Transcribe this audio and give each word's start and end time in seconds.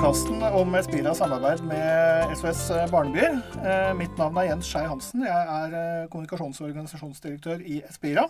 podkasten 0.00 0.42
om 0.56 0.74
Espira 0.78 1.10
samarbeid 1.14 1.60
med 1.68 2.30
SOS 2.32 2.70
Barnebyer. 2.88 3.34
Eh, 3.60 3.90
Mitt 3.98 4.14
navn 4.16 4.38
er 4.40 4.46
Jens 4.46 4.70
Skei 4.70 4.86
Hansen. 4.88 5.26
Jeg 5.26 5.48
er 5.56 5.74
eh, 5.76 6.06
kommunikasjons- 6.08 6.56
og 6.62 6.70
organisasjonsdirektør 6.70 7.60
i 7.60 7.82
Espira. 7.84 8.24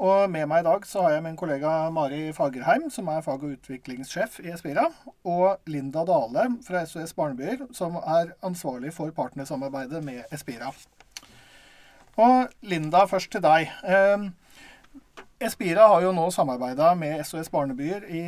Og 0.00 0.30
med 0.32 0.46
meg 0.48 0.62
i 0.62 0.64
dag 0.64 0.86
så 0.88 1.02
har 1.04 1.12
jeg 1.12 1.26
min 1.26 1.36
kollega 1.36 1.90
Mari 1.92 2.32
Fagerheim, 2.32 2.88
som 2.88 3.10
er 3.12 3.20
fag- 3.20 3.44
og 3.44 3.58
utviklingssjef 3.58 4.40
i 4.40 4.54
Espira. 4.54 4.86
Og 5.28 5.68
Linda 5.68 6.06
Dale 6.08 6.46
fra 6.64 6.86
SOS 6.88 7.12
Barnebyer, 7.12 7.66
som 7.76 8.00
er 8.00 8.32
ansvarlig 8.40 8.94
for 8.96 9.12
partnersamarbeidet 9.12 10.00
med 10.04 10.24
Espira. 10.32 10.72
Og 12.16 12.48
Linda, 12.64 13.04
først 13.04 13.36
til 13.36 13.44
deg. 13.44 13.68
Eh, 15.38 15.46
Espira 15.46 15.86
har 15.88 16.02
jo 16.02 16.12
nå 16.16 16.30
samarbeida 16.30 16.94
med 16.96 17.20
SOS 17.24 17.50
Barnebyer 17.52 18.04
i 18.08 18.22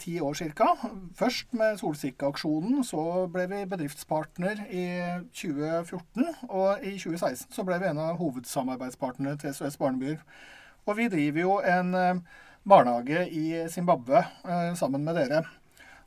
ti 0.00 0.20
år 0.20 0.34
ca. 0.56 0.74
Først 1.14 1.52
med 1.52 1.78
Solsikkeaksjonen, 1.78 2.84
så 2.84 3.26
ble 3.28 3.46
vi 3.46 3.66
bedriftspartner 3.66 4.64
i 4.70 4.86
2014. 5.32 6.24
Og 6.48 6.82
i 6.82 6.96
2016 6.98 7.52
så 7.52 7.64
ble 7.64 7.78
vi 7.78 7.90
en 7.90 7.98
av 8.00 8.16
hovedsamarbeidspartnerne 8.16 9.36
til 9.38 9.54
SOS 9.54 9.76
Barnebyer. 9.76 10.18
Og 10.86 10.96
vi 10.96 11.08
driver 11.08 11.40
jo 11.40 11.60
en 11.60 11.94
eh, 11.94 12.24
barnehage 12.64 13.28
i 13.28 13.68
Zimbabwe 13.68 14.24
eh, 14.24 14.74
sammen 14.74 15.04
med 15.04 15.16
dere. 15.16 15.44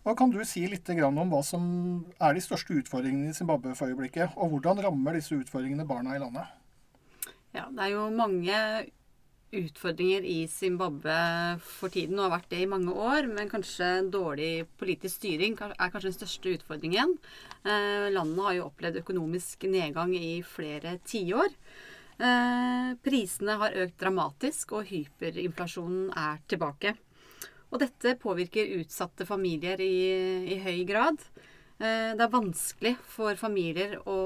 Og 0.04 0.18
Kan 0.18 0.32
du 0.32 0.40
si 0.48 0.66
litt 0.66 0.90
om 0.90 1.30
hva 1.30 1.44
som 1.44 2.06
er 2.20 2.34
de 2.34 2.42
største 2.42 2.74
utfordringene 2.74 3.30
i 3.30 3.38
Zimbabwe 3.38 3.76
for 3.76 3.92
øyeblikket? 3.92 4.34
Og 4.38 4.50
hvordan 4.50 4.82
rammer 4.82 5.14
disse 5.14 5.36
utfordringene 5.36 5.86
barna 5.86 6.16
i 6.16 6.20
landet? 6.20 6.48
Ja, 7.54 7.66
det 7.70 7.84
er 7.84 7.92
jo 7.94 8.10
mange 8.10 8.56
utfordringer 9.56 10.26
i 10.26 10.48
Zimbabwe 10.52 11.16
for 11.64 11.92
tiden, 11.94 12.20
og 12.20 12.28
har 12.28 12.36
vært 12.38 12.50
det 12.54 12.62
i 12.64 12.70
mange 12.70 12.94
år. 12.94 13.28
Men 13.32 13.52
kanskje 13.52 13.90
dårlig 14.12 14.68
politisk 14.80 15.20
styring 15.20 15.58
er 15.60 15.92
kanskje 15.92 16.10
den 16.10 16.18
største 16.18 16.56
utfordringen. 16.58 17.16
Eh, 17.64 18.10
landet 18.14 18.44
har 18.46 18.58
jo 18.58 18.68
opplevd 18.70 19.02
økonomisk 19.02 19.66
nedgang 19.72 20.14
i 20.18 20.40
flere 20.46 20.98
tiår. 21.06 21.54
Eh, 22.20 22.90
prisene 23.06 23.60
har 23.62 23.78
økt 23.86 24.00
dramatisk, 24.02 24.76
og 24.78 24.90
hyperinflasjonen 24.92 26.10
er 26.18 26.42
tilbake. 26.52 26.96
Og 27.70 27.80
dette 27.84 28.18
påvirker 28.20 28.76
utsatte 28.80 29.28
familier 29.30 29.82
i, 29.82 29.96
i 30.56 30.60
høy 30.62 30.84
grad. 30.90 31.22
Eh, 31.80 32.12
det 32.18 32.26
er 32.26 32.34
vanskelig 32.34 32.98
for 33.08 33.40
familier 33.40 34.00
å 34.04 34.20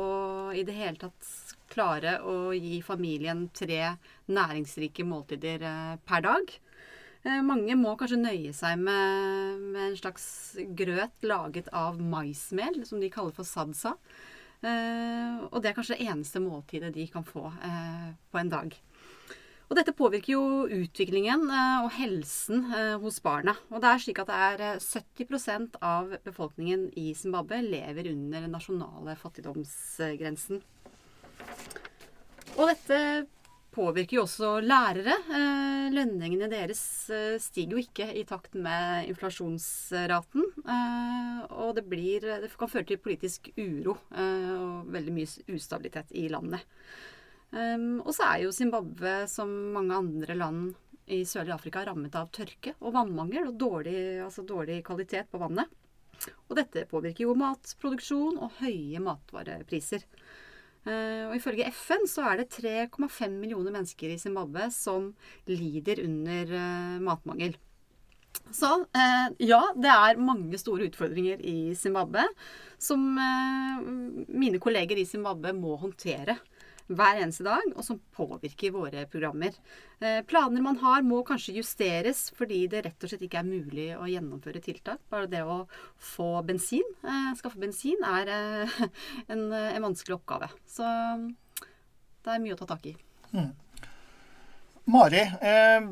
i 0.58 0.64
det 0.66 0.74
hele 0.78 0.98
tatt 1.02 1.28
klare 1.74 2.20
å 2.22 2.52
gi 2.56 2.78
familien 2.86 3.48
tre 3.56 3.96
næringsrike 4.30 5.06
måltider 5.10 5.66
eh, 5.70 5.96
per 6.08 6.24
dag. 6.26 6.54
Eh, 7.24 7.42
Mange 7.46 7.76
må 7.80 7.96
kanskje 8.00 8.22
nøye 8.22 8.54
seg 8.56 8.78
med, 8.84 9.66
med 9.74 9.90
en 9.90 9.98
slags 10.00 10.28
grøt 10.78 11.26
laget 11.26 11.70
av 11.74 12.00
maismel, 12.00 12.84
som 12.86 13.02
de 13.02 13.12
kaller 13.14 13.36
for 13.36 13.48
sadsa. 13.48 13.96
Eh, 14.64 15.44
Og 15.50 15.60
det 15.62 15.72
er 15.74 15.78
kanskje 15.80 15.98
det 15.98 16.08
eneste 16.14 16.40
måltidet 16.44 16.94
de 16.96 17.08
kan 17.12 17.26
få 17.28 17.50
på 17.52 18.40
en 18.40 18.52
dag. 18.54 18.76
Og 19.72 19.78
dette 19.80 19.94
påvirker 19.96 20.36
jo 20.36 20.68
utviklingen 20.70 21.48
og 21.50 21.88
helsen 21.96 22.66
hos 23.02 23.16
barna. 23.24 23.56
Og 23.72 23.80
det 23.82 23.90
er 23.90 24.02
slik 24.04 24.20
at 24.22 24.30
det 24.30 24.40
er 24.48 24.64
eh, 24.76 24.84
70% 24.84 25.80
av 25.82 26.12
befolkningen 26.28 26.90
i 27.00 27.14
Zimbabwe 27.18 27.62
lever 27.66 28.12
under 28.12 28.44
den 28.44 28.54
nasjonale 28.54 29.16
fattigdomsgrensen. 29.18 30.62
Og 32.54 32.70
dette 32.70 32.98
påvirker 33.74 34.20
jo 34.20 34.26
også 34.28 34.60
lærere. 34.62 35.16
Eh, 35.34 35.88
Lønningene 35.94 36.50
deres 36.52 36.84
eh, 37.10 37.40
stiger 37.42 37.76
jo 37.76 37.82
ikke 37.82 38.06
i 38.20 38.24
takt 38.30 38.54
med 38.54 39.10
inflasjonsraten. 39.10 40.46
eh, 40.62 41.40
Og 41.64 41.74
det, 41.78 41.86
blir, 41.90 42.28
det 42.44 42.52
kan 42.60 42.70
føre 42.70 42.86
til 42.92 43.02
politisk 43.02 43.50
uro 43.58 43.98
og 43.98 44.94
veldig 44.94 45.16
mye 45.16 45.56
ustabilitet 45.56 46.14
i 46.18 46.28
landet. 46.32 46.62
Um, 47.54 48.00
og 48.02 48.10
så 48.18 48.26
er 48.32 48.40
jo 48.42 48.54
Zimbabwe, 48.56 49.28
som 49.30 49.50
mange 49.76 49.94
andre 49.94 50.34
land 50.34 50.72
i 51.14 51.20
sørlige 51.28 51.54
Afrika, 51.54 51.84
rammet 51.86 52.16
av 52.18 52.32
tørke 52.34 52.74
og 52.80 52.96
vannmangel 52.96 53.52
og 53.52 53.60
dårlig, 53.62 53.98
altså 54.26 54.42
dårlig 54.48 54.80
kvalitet 54.88 55.30
på 55.30 55.42
vannet. 55.42 55.70
Og 56.50 56.58
dette 56.58 56.88
påvirker 56.90 57.28
jo 57.28 57.36
matproduksjon 57.38 58.40
og 58.42 58.58
høye 58.62 59.02
matvarepriser. 59.06 60.06
Eh, 60.84 61.24
og 61.30 61.36
ifølge 61.38 61.70
FN 61.72 62.08
så 62.12 62.26
er 62.28 62.42
det 62.42 62.50
3,5 62.58 63.38
millioner 63.38 63.72
mennesker 63.72 64.12
i 64.12 64.20
Zimbabwe 64.20 64.68
som 64.76 65.14
lider 65.48 66.02
under 66.04 66.52
eh, 66.60 66.98
matmangel. 67.04 67.56
Så 68.54 68.70
eh, 68.92 69.28
ja, 69.48 69.62
det 69.80 69.94
er 69.94 70.20
mange 70.20 70.60
store 70.60 70.90
utfordringer 70.90 71.40
i 71.40 71.72
Zimbabwe 71.80 72.26
som 72.84 73.00
mine 73.16 74.60
kolleger 74.60 75.00
i 75.00 75.08
Zimbabwe 75.08 75.54
må 75.56 75.78
håndtere 75.80 76.36
hver 76.92 77.22
eneste 77.22 77.46
dag, 77.48 77.64
og 77.76 77.86
som 77.86 78.00
påvirker 78.16 78.74
våre 78.76 79.06
programmer. 79.12 79.56
Eh, 80.04 80.20
planer 80.28 80.64
man 80.66 80.80
har 80.82 81.06
må 81.06 81.22
kanskje 81.28 81.56
justeres 81.58 82.26
fordi 82.38 82.66
det 82.72 82.84
rett 82.88 83.06
og 83.06 83.12
slett 83.12 83.24
ikke 83.28 83.40
er 83.42 83.48
mulig 83.48 83.88
å 83.96 84.10
gjennomføre 84.10 84.64
tiltak. 84.64 85.02
Bare 85.14 85.30
det 85.32 85.44
å 85.48 85.64
få 86.14 86.44
bensin, 86.48 86.86
eh, 87.04 87.32
skaffe 87.40 87.62
bensin, 87.62 88.04
er 88.04 88.34
eh, 88.36 88.80
en, 89.34 89.48
en 89.54 89.86
vanskelig 89.88 90.20
oppgave. 90.20 90.52
Så 90.68 90.88
det 92.24 92.34
er 92.34 92.44
mye 92.44 92.56
å 92.56 92.60
ta 92.60 92.70
tak 92.76 92.92
i. 92.92 92.98
Mari, 94.84 95.24
eh, 95.42 95.86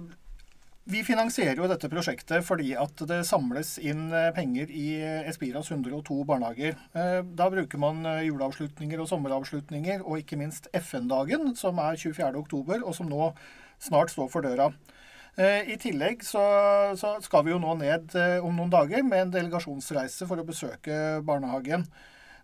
vi 0.89 1.03
finansierer 1.05 1.59
jo 1.61 1.67
dette 1.69 1.89
prosjektet 1.91 2.43
fordi 2.45 2.71
at 2.79 3.03
det 3.07 3.21
samles 3.27 3.75
inn 3.79 4.07
eh, 4.15 4.31
penger 4.35 4.71
i 4.73 4.87
Espiras 5.29 5.69
102 5.71 6.23
barnehager. 6.27 6.77
Eh, 6.97 7.19
Da 7.37 7.49
bruker 7.53 7.77
man 7.81 8.01
eh, 8.05 8.23
juleavslutninger 8.27 8.99
og 9.03 9.09
sommeravslutninger, 9.11 10.01
og 10.01 10.17
ikke 10.23 10.39
minst 10.41 10.67
FN-dagen, 10.73 11.53
som 11.55 11.77
er 11.79 11.99
24. 12.01 12.33
oktober, 12.41 12.81
og 12.83 12.95
som 12.97 13.09
nå 13.11 13.29
snart 13.81 14.11
står 14.13 14.29
for 14.33 14.41
døra. 14.45 14.71
Eh, 15.37 15.69
I 15.71 15.77
tillegg 15.79 16.25
så, 16.27 16.41
så 16.99 17.13
skal 17.23 17.45
vi 17.45 17.53
jo 17.53 17.61
nå 17.61 17.77
ned 17.79 18.15
eh, 18.19 18.39
om 18.43 18.57
noen 18.57 18.73
dager 18.73 19.05
med 19.05 19.27
en 19.27 19.35
delegasjonsreise 19.37 20.27
for 20.27 20.41
å 20.41 20.47
besøke 20.47 21.21
barnehagen. 21.23 21.85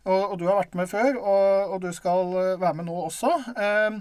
Og, 0.08 0.22
og 0.32 0.38
du 0.40 0.46
har 0.48 0.62
vært 0.62 0.78
med 0.80 0.88
før, 0.88 1.18
og, 1.20 1.74
og 1.74 1.82
du 1.84 1.90
skal 1.92 2.32
eh, 2.40 2.54
være 2.62 2.78
med 2.80 2.88
nå 2.88 3.02
også. 3.10 3.34
Eh, 3.58 3.98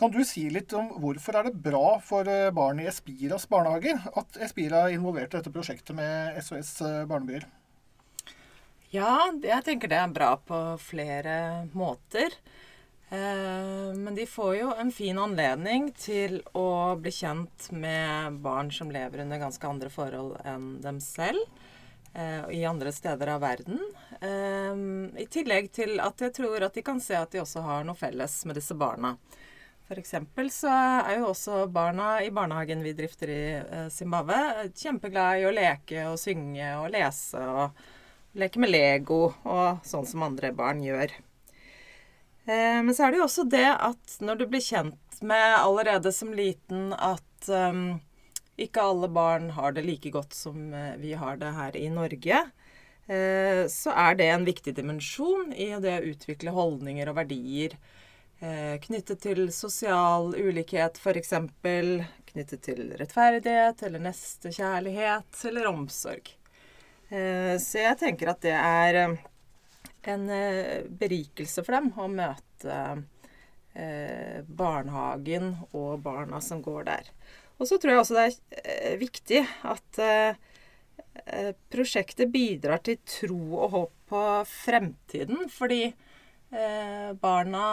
Kan 0.00 0.10
du 0.14 0.20
si 0.26 0.42
litt 0.54 0.72
om 0.78 0.88
hvorfor 1.02 1.38
er 1.40 1.48
det 1.48 1.60
bra 1.66 1.82
for 2.08 2.28
eh, 2.30 2.50
barn 2.58 2.82
i 2.82 2.86
Espiras 2.90 3.46
barnehager 3.50 4.00
at 4.22 4.38
Espira 4.48 4.84
er 4.88 4.96
involvert 4.98 5.34
i 5.34 5.38
dette 5.40 5.54
prosjektet 5.54 5.94
med 5.98 6.38
SOS 6.42 6.72
Barnebyer? 7.10 7.46
Ja, 8.94 9.30
jeg 9.42 9.64
tenker 9.66 9.90
det 9.90 9.98
er 9.98 10.12
bra 10.14 10.34
på 10.38 10.58
flere 10.82 11.36
måter. 11.74 12.36
Eh, 13.10 13.90
Men 13.94 14.14
de 14.14 14.26
får 14.26 14.52
jo 14.60 14.72
en 14.78 14.92
fin 14.94 15.18
anledning 15.18 15.90
til 15.98 16.40
å 16.56 16.94
bli 17.00 17.10
kjent 17.14 17.70
med 17.74 18.38
barn 18.44 18.70
som 18.72 18.90
lever 18.94 19.24
under 19.24 19.42
ganske 19.42 19.68
andre 19.68 19.90
forhold 19.90 20.38
enn 20.44 20.80
dem 20.84 21.00
selv. 21.00 21.42
eh, 22.14 22.44
I 22.54 22.64
andre 22.64 22.92
steder 22.92 23.26
av 23.34 23.40
verden. 23.42 23.80
Eh, 24.20 24.74
I 25.22 25.26
tillegg 25.26 25.72
til 25.72 25.98
at 26.00 26.18
jeg 26.22 26.32
tror 26.34 26.62
at 26.62 26.74
de 26.74 26.82
kan 26.82 27.00
se 27.00 27.14
at 27.18 27.30
de 27.34 27.40
også 27.42 27.62
har 27.66 27.84
noe 27.84 27.98
felles 27.98 28.44
med 28.46 28.54
disse 28.54 28.74
barna. 28.74 29.16
Eksempel 29.92 30.48
så 30.50 30.70
er 30.72 31.18
jo 31.18 31.26
også 31.28 31.66
barna 31.68 32.16
i 32.24 32.30
barnehagen 32.32 32.80
vi 32.82 32.94
drifter 32.96 33.28
i 33.30 33.42
eh, 33.60 33.88
Zimbabwe, 33.92 34.70
kjempeglad 34.72 35.42
i 35.42 35.44
å 35.44 35.52
leke 35.52 36.06
og 36.08 36.16
synge 36.18 36.70
og 36.80 36.88
lese 36.94 37.42
og 37.44 37.84
leke 38.40 38.62
med 38.62 38.72
Lego 38.72 39.20
og 39.44 39.84
sånn 39.86 40.08
som 40.08 40.24
andre 40.24 40.50
barn 40.56 40.80
gjør. 40.82 41.12
Eh, 42.48 42.80
Men 42.80 42.94
så 42.96 43.04
er 43.06 43.12
det 43.12 43.20
jo 43.20 43.28
også 43.28 43.44
det 43.44 43.68
at 43.72 44.16
når 44.24 44.40
du 44.40 44.46
blir 44.48 44.64
kjent 44.64 45.20
med 45.22 45.46
allerede 45.60 46.10
som 46.12 46.32
liten 46.34 46.92
at 46.96 47.48
um, 47.48 48.00
Ikke 48.56 48.82
alle 48.82 49.08
barn 49.10 49.50
har 49.50 49.72
det 49.74 49.82
like 49.84 50.10
godt 50.14 50.34
som 50.34 50.72
eh, 50.72 50.96
vi 50.96 51.12
har 51.18 51.36
det 51.36 51.52
her 51.56 51.76
i 51.76 51.88
Norge. 51.90 52.40
Eh, 53.06 53.64
så 53.68 53.90
er 53.90 54.14
det 54.16 54.28
en 54.30 54.46
viktig 54.46 54.74
dimensjon 54.76 55.52
i 55.52 55.72
det 55.82 55.96
å 55.98 56.10
utvikle 56.12 56.54
holdninger 56.54 57.10
og 57.10 57.18
verdier 57.18 57.74
eh, 57.74 58.03
knyttet 58.84 59.22
til 59.24 59.46
sosial 59.54 60.34
ulikhet, 60.34 60.98
f.eks. 61.00 61.32
Knyttet 62.28 62.64
til 62.66 62.90
rettferdighet 62.98 63.84
eller 63.86 64.02
nestekjærlighet 64.04 65.44
eller 65.48 65.68
omsorg. 65.70 66.28
Så 67.08 67.78
jeg 67.78 67.98
tenker 68.00 68.32
at 68.32 68.42
det 68.42 68.56
er 68.58 68.98
en 70.12 70.26
berikelse 70.98 71.62
for 71.64 71.78
dem 71.78 71.92
å 71.94 72.08
møte 72.10 72.80
barnehagen 74.60 75.54
og 75.70 76.02
barna 76.04 76.42
som 76.44 76.60
går 76.64 76.90
der. 76.90 77.14
Og 77.60 77.68
så 77.70 77.78
tror 77.78 77.94
jeg 77.94 78.02
også 78.02 78.16
det 78.16 78.24
er 78.24 78.64
eh, 78.64 78.96
viktig 78.98 79.42
at 79.70 80.00
eh, 80.02 80.40
eh, 81.24 81.52
prosjektet 81.70 82.32
bidrar 82.34 82.82
til 82.84 82.98
tro 83.06 83.40
og 83.60 83.68
håp 83.76 83.92
på 84.10 84.24
fremtiden. 84.50 85.46
Fordi 85.52 85.86
barna 87.20 87.64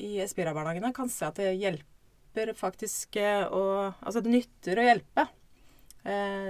i 0.00 0.14
Espira-barnehagene 0.24 0.94
kan 0.96 1.10
se 1.12 1.26
at 1.28 1.36
det 1.36 1.50
hjelper 1.60 2.54
faktisk 2.56 3.18
å 3.20 3.62
Altså 3.90 4.22
det 4.24 4.32
nytter 4.32 4.80
å 4.80 4.86
hjelpe. 4.86 5.26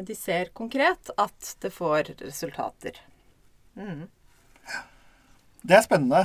de 0.06 0.14
ser 0.14 0.52
konkret 0.55 1.10
at 1.19 1.56
det 1.64 1.72
får 1.75 2.12
resultater. 2.20 3.00
Mm. 3.75 4.06
Det 5.62 5.75
er 5.75 5.82
spennende. 5.82 6.22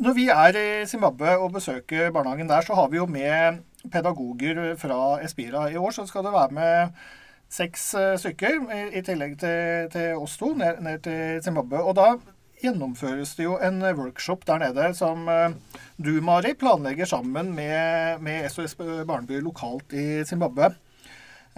Når 0.00 0.14
vi 0.16 0.26
er 0.32 0.56
i 0.56 0.86
Zimbabwe 0.88 1.34
og 1.36 1.52
besøker 1.52 2.10
barnehagen 2.12 2.48
der, 2.48 2.64
så 2.64 2.74
har 2.74 2.88
vi 2.88 2.96
jo 2.96 3.06
med 3.06 3.62
pedagoger 3.92 4.76
fra 4.80 5.20
Espira. 5.24 5.66
I 5.70 5.76
år 5.76 5.90
så 5.90 6.06
skal 6.08 6.24
det 6.24 6.32
være 6.32 6.56
med 6.56 7.02
seks 7.50 7.94
eh, 7.94 8.16
stykker, 8.16 8.62
i 8.96 9.02
tillegg 9.04 9.34
til, 9.40 9.90
til 9.92 10.22
oss 10.22 10.38
to, 10.40 10.54
ned, 10.56 10.80
ned, 10.80 11.02
til 11.04 11.42
Zimbabwe. 11.44 11.82
Og 11.82 11.96
da 11.98 12.14
gjennomføres 12.62 13.34
det 13.38 13.46
jo 13.46 13.56
en 13.62 13.82
workshop 13.84 14.46
der 14.48 14.62
nede 14.62 14.90
som 14.98 15.28
eh, 15.30 15.56
du, 15.96 16.12
Mari, 16.24 16.54
planlegger 16.58 17.08
sammen 17.08 17.52
med, 17.56 18.22
med 18.24 18.48
SOS 18.52 18.76
Barneby 18.78 19.40
lokalt 19.44 19.92
i 19.92 20.22
Zimbabwe. 20.28 20.72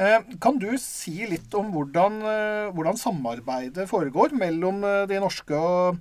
Eh, 0.01 0.19
kan 0.43 0.59
du 0.61 0.71
si 0.81 1.27
litt 1.29 1.53
om 1.59 1.73
hvordan, 1.75 2.21
hvordan 2.73 3.01
samarbeidet 3.01 3.89
foregår 3.91 4.37
mellom 4.39 4.81
de 5.09 5.21
norske 5.21 5.59
og, 5.59 5.99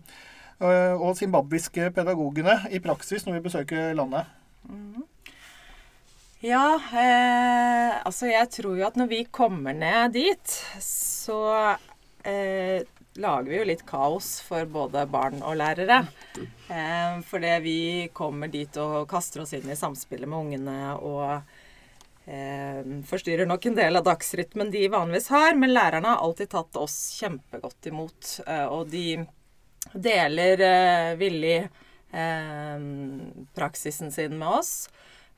og 0.61 1.17
zimbabwiske 1.17 1.89
pedagogene 1.95 2.61
i 2.71 2.79
praksis 2.79 3.25
når 3.25 3.39
vi 3.39 3.47
besøker 3.49 3.95
landet? 3.97 4.29
Mm 4.69 4.93
-hmm. 4.93 5.07
Ja, 6.41 6.73
eh, 6.89 7.99
altså 8.01 8.31
jeg 8.31 8.49
tror 8.49 8.73
jo 8.79 8.85
at 8.87 8.95
når 8.97 9.11
vi 9.11 9.19
kommer 9.29 9.75
ned 9.77 10.15
dit, 10.15 10.53
så 10.81 11.75
eh, 12.25 12.81
lager 13.19 13.49
vi 13.49 13.57
jo 13.57 13.65
litt 13.67 13.83
kaos 13.87 14.39
for 14.45 14.65
både 14.71 15.05
barn 15.11 15.41
og 15.43 15.57
lærere. 15.59 16.05
Eh, 16.71 17.19
fordi 17.27 17.51
vi 17.63 17.79
kommer 18.13 18.51
dit 18.51 18.77
og 18.81 19.09
kaster 19.11 19.43
oss 19.43 19.53
inn 19.57 19.69
i 19.69 19.77
samspillet 19.77 20.29
med 20.29 20.39
ungene 20.39 20.77
og 20.95 21.25
eh, 22.25 22.81
forstyrrer 23.09 23.49
nok 23.49 23.67
en 23.67 23.77
del 23.81 23.99
av 23.99 24.07
dagsrytmen 24.07 24.71
de 24.71 24.87
vanligvis 24.93 25.31
har. 25.33 25.59
Men 25.59 25.75
lærerne 25.75 26.15
har 26.15 26.23
alltid 26.23 26.53
tatt 26.55 26.79
oss 26.79 26.97
kjempegodt 27.19 27.91
imot. 27.91 28.33
Eh, 28.47 28.65
og 28.65 28.89
de 28.93 29.21
deler 29.93 30.67
eh, 30.67 31.13
villig 31.19 31.61
praksisen 33.55 34.09
sin 34.11 34.33
med 34.35 34.57
oss. 34.59 34.89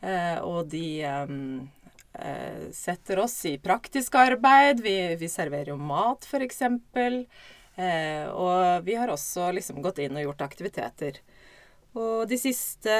Eh, 0.03 0.37
og 0.43 0.67
de 0.71 1.03
eh, 1.03 2.63
setter 2.75 3.23
oss 3.23 3.37
i 3.45 3.55
praktisk 3.61 4.15
arbeid. 4.19 4.81
Vi, 4.83 4.95
vi 5.19 5.29
serverer 5.31 5.71
jo 5.73 5.79
mat, 5.79 6.27
f.eks. 6.27 6.63
Eh, 7.75 8.27
og 8.29 8.85
vi 8.85 8.97
har 8.99 9.09
også 9.09 9.51
liksom 9.57 9.81
gått 9.81 10.03
inn 10.03 10.17
og 10.17 10.27
gjort 10.27 10.45
aktiviteter. 10.45 11.19
Og 11.93 12.25
de 12.29 12.37
siste 12.41 12.93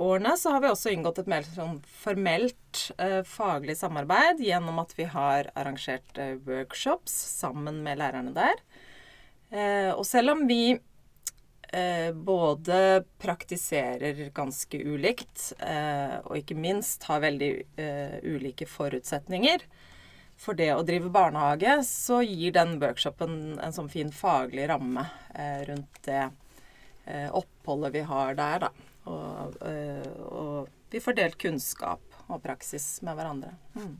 årene 0.00 0.32
så 0.40 0.54
har 0.54 0.62
vi 0.64 0.70
også 0.72 0.92
inngått 0.92 1.20
et 1.22 1.30
mer 1.30 1.44
sånn 1.46 1.78
formelt 2.02 2.86
eh, 2.98 3.20
faglig 3.28 3.76
samarbeid 3.78 4.40
gjennom 4.42 4.80
at 4.82 4.94
vi 4.98 5.06
har 5.12 5.50
arrangert 5.54 6.18
eh, 6.18 6.34
workshops 6.46 7.14
sammen 7.36 7.82
med 7.84 8.00
lærerne 8.00 8.34
der. 8.36 8.64
Eh, 9.54 9.92
og 9.92 10.02
selv 10.08 10.34
om 10.34 10.44
vi 10.48 10.74
eh, 10.74 12.10
både 12.12 13.04
praktiserer 13.22 14.28
ganske 14.34 14.80
ulikt, 14.82 15.52
eh, 15.60 16.16
og 16.24 16.40
ikke 16.40 16.58
minst 16.58 17.06
har 17.10 17.22
veldig 17.24 17.52
ulike 18.24 18.66
forutsetninger. 18.68 19.68
For 20.40 20.56
det 20.58 20.72
å 20.74 20.82
drive 20.86 21.10
barnehage, 21.14 21.78
så 21.86 22.20
gir 22.26 22.54
den 22.54 22.78
workshopen 22.82 23.58
en 23.62 23.74
sånn 23.74 23.90
fin 23.92 24.10
faglig 24.12 24.66
ramme 24.68 25.06
eh, 25.34 25.62
rundt 25.68 26.00
det 26.06 26.24
eh, 27.06 27.28
oppholdet 27.30 27.94
vi 27.94 28.02
har 28.08 28.34
der, 28.38 28.66
da. 28.66 28.72
Og, 29.04 29.60
eh, 29.68 30.08
og, 30.24 30.72
vi 30.94 31.00
får 31.02 31.16
delt 31.18 31.38
kunnskap 31.42 32.02
og 32.28 32.42
praksis 32.42 33.00
med 33.02 33.16
hverandre. 33.18 33.50
Mm. 33.74 33.94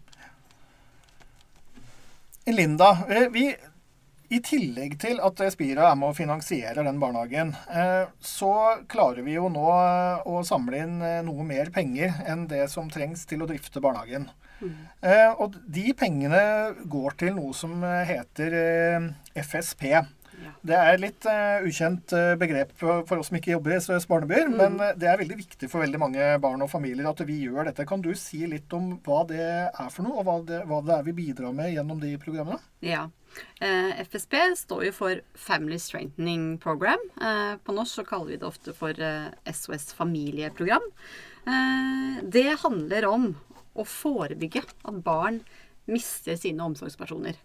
Linda, 2.55 2.91
vi 3.35 3.49
i 4.35 4.39
tillegg 4.45 4.95
til 5.03 5.19
at 5.25 5.41
Spira 5.53 5.89
er 5.91 5.99
med 5.99 6.13
og 6.13 6.19
finansierer 6.19 6.87
den 6.87 7.01
barnehagen, 7.03 7.51
eh, 7.67 8.07
så 8.23 8.53
klarer 8.91 9.27
vi 9.27 9.35
jo 9.37 9.49
nå 9.53 9.67
å 10.23 10.45
samle 10.47 10.85
inn 10.87 11.03
noe 11.27 11.47
mer 11.47 11.73
penger 11.75 12.15
enn 12.31 12.47
det 12.51 12.69
som 12.73 12.91
trengs 12.93 13.27
til 13.27 13.43
å 13.43 13.51
drifte 13.51 13.83
barnehagen. 13.85 14.29
Mm. 14.64 14.75
Og 15.44 15.56
de 15.69 15.90
pengene 15.99 16.43
går 16.88 17.16
til 17.20 17.34
noe 17.37 17.52
som 17.56 17.82
heter 17.84 18.55
FSP. 19.37 19.84
Det 20.64 20.76
er 20.76 20.94
et 20.94 21.02
litt 21.02 21.26
uh, 21.28 21.64
ukjent 21.66 22.14
uh, 22.16 22.35
begrep 22.40 22.73
for 22.80 23.18
oss 23.18 23.28
som 23.30 23.38
ikke 23.38 23.52
jobber 23.52 23.75
i 23.75 23.80
SOS 23.83 24.06
Barnebyer, 24.11 24.49
mm. 24.50 24.56
men 24.59 24.78
uh, 24.80 24.92
det 24.99 25.09
er 25.11 25.21
veldig 25.21 25.37
viktig 25.38 25.68
for 25.71 25.85
veldig 25.85 26.00
mange 26.00 26.28
barn 26.42 26.64
og 26.64 26.71
familier 26.73 27.09
at 27.11 27.21
vi 27.28 27.42
gjør 27.44 27.68
dette. 27.68 27.87
Kan 27.88 28.04
du 28.04 28.12
si 28.18 28.44
litt 28.50 28.73
om 28.76 28.94
hva 29.04 29.23
det 29.28 29.42
er 29.44 29.92
for 29.92 30.06
noe, 30.06 30.23
og 30.23 30.28
hva 30.28 30.38
det, 30.49 30.62
hva 30.71 30.80
det 30.87 30.97
er 30.97 31.06
vi 31.09 31.16
bidrar 31.21 31.54
med 31.56 31.75
gjennom 31.75 32.00
de 32.02 32.14
programmene? 32.23 32.61
Ja. 32.85 33.09
FSP 33.59 34.37
står 34.61 34.85
jo 34.87 34.90
for 34.94 35.21
Family 35.35 35.80
Strengthening 35.83 36.52
Program. 36.62 37.00
på 37.66 37.75
norsk 37.75 37.99
så 37.99 38.04
kaller 38.06 38.30
vi 38.30 38.38
det 38.38 38.47
ofte 38.47 38.75
for 38.78 38.94
SOS 39.50 39.88
familieprogram. 39.99 40.87
det 42.30 42.47
handler 42.62 43.09
om 43.11 43.26
å 43.75 43.87
forebygge 43.88 44.64
at 44.64 45.02
barn 45.04 45.40
mister 45.90 46.38
sine 46.40 46.64
omsorgspersoner. 46.64 47.38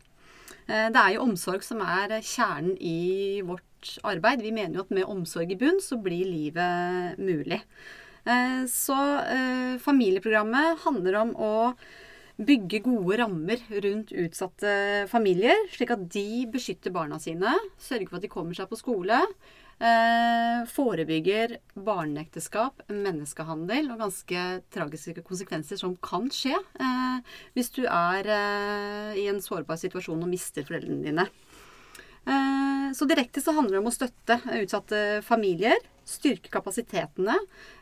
Eh, 0.70 0.90
det 0.94 1.02
er 1.02 1.16
jo 1.16 1.26
omsorg 1.26 1.66
som 1.66 1.82
er 1.84 2.20
kjernen 2.22 2.76
i 2.78 3.42
vårt 3.46 3.98
arbeid. 4.08 4.44
Vi 4.46 4.54
mener 4.56 4.80
jo 4.80 4.86
at 4.86 4.94
med 4.94 5.10
omsorg 5.10 5.52
i 5.52 5.60
bunn 5.60 5.82
så 5.84 6.00
blir 6.02 6.30
livet 6.30 7.20
mulig. 7.22 7.62
Eh, 8.26 8.62
så 8.70 9.00
eh, 9.24 9.80
familieprogrammet 9.82 10.86
handler 10.86 11.20
om 11.24 11.34
å 11.36 11.56
bygge 12.40 12.80
gode 12.86 13.18
rammer 13.20 13.64
rundt 13.84 14.14
utsatte 14.16 14.74
familier, 15.12 15.58
slik 15.74 15.92
at 15.92 16.06
de 16.14 16.46
beskytter 16.54 16.94
barna 16.96 17.18
sine, 17.20 17.52
sørger 17.82 18.08
for 18.08 18.20
at 18.20 18.24
de 18.24 18.32
kommer 18.32 18.56
seg 18.56 18.70
på 18.70 18.80
skole, 18.80 19.18
Eh, 19.80 20.66
forebygger 20.68 21.54
barneekteskap, 21.88 22.82
menneskehandel 22.92 23.86
og 23.94 24.02
ganske 24.02 24.42
tragiske 24.76 25.24
konsekvenser 25.24 25.80
som 25.80 25.94
kan 26.04 26.26
skje 26.36 26.52
eh, 26.52 27.38
hvis 27.56 27.72
du 27.78 27.86
er 27.86 28.28
eh, 28.28 29.22
i 29.22 29.30
en 29.32 29.40
sårbar 29.40 29.80
situasjon 29.80 30.26
og 30.26 30.28
mister 30.28 30.68
foreldrene 30.68 31.06
dine. 31.06 31.26
Eh, 32.28 32.90
så 32.92 33.08
direkte 33.08 33.40
så 33.40 33.56
handler 33.56 33.78
det 33.78 33.82
om 33.86 33.88
å 33.88 33.96
støtte 33.96 34.42
utsatte 34.60 35.00
familier, 35.24 35.80
styrke 36.04 36.52
kapasitetene. 36.52 37.38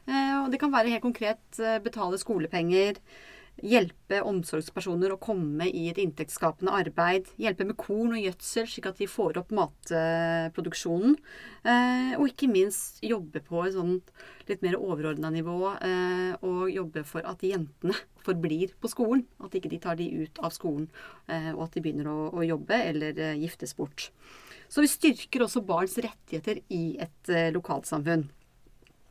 Eh, 0.05 0.35
og 0.43 0.53
det 0.53 0.61
kan 0.61 0.75
være 0.75 0.93
helt 0.93 1.05
konkret 1.07 1.63
betale 1.81 2.21
skolepenger 2.21 3.01
hjelpe 3.65 4.19
omsorgspersoner 4.25 5.13
å 5.13 5.19
komme 5.21 5.67
i 5.69 5.87
et 5.91 5.99
inntektsskapende 6.01 6.73
arbeid. 6.77 7.29
Hjelpe 7.41 7.65
med 7.67 7.77
korn 7.79 8.13
og 8.15 8.21
gjødsel, 8.21 8.67
slik 8.69 8.89
at 8.89 9.01
de 9.01 9.09
får 9.09 9.39
opp 9.41 9.53
matproduksjonen. 9.55 11.17
Eh, 11.65 12.13
og 12.19 12.27
ikke 12.29 12.49
minst 12.51 13.01
jobbe 13.05 13.41
på 13.45 13.63
et 13.65 13.75
sånt 13.75 14.13
litt 14.49 14.63
mer 14.65 14.77
overordna 14.79 15.31
nivå. 15.33 15.57
Eh, 15.81 16.33
og 16.45 16.67
jobbe 16.73 17.03
for 17.07 17.25
at 17.27 17.45
jentene 17.45 17.97
forblir 18.27 18.75
på 18.81 18.91
skolen. 18.93 19.25
At 19.43 19.57
ikke 19.57 19.73
de 19.73 19.81
tar 19.83 19.99
de 19.99 20.09
ut 20.23 20.41
av 20.43 20.53
skolen, 20.55 20.89
eh, 21.27 21.51
og 21.55 21.67
at 21.67 21.77
de 21.77 21.85
begynner 21.85 22.11
å, 22.13 22.45
jobbe 22.47 22.77
eller 22.91 23.17
giftes 23.41 23.73
bort. 23.75 24.11
Så 24.69 24.83
vi 24.83 24.89
styrker 24.91 25.43
også 25.43 25.63
barns 25.65 25.97
rettigheter 26.03 26.61
i 26.75 26.99
et 27.01 27.31
lokalsamfunn. 27.55 28.27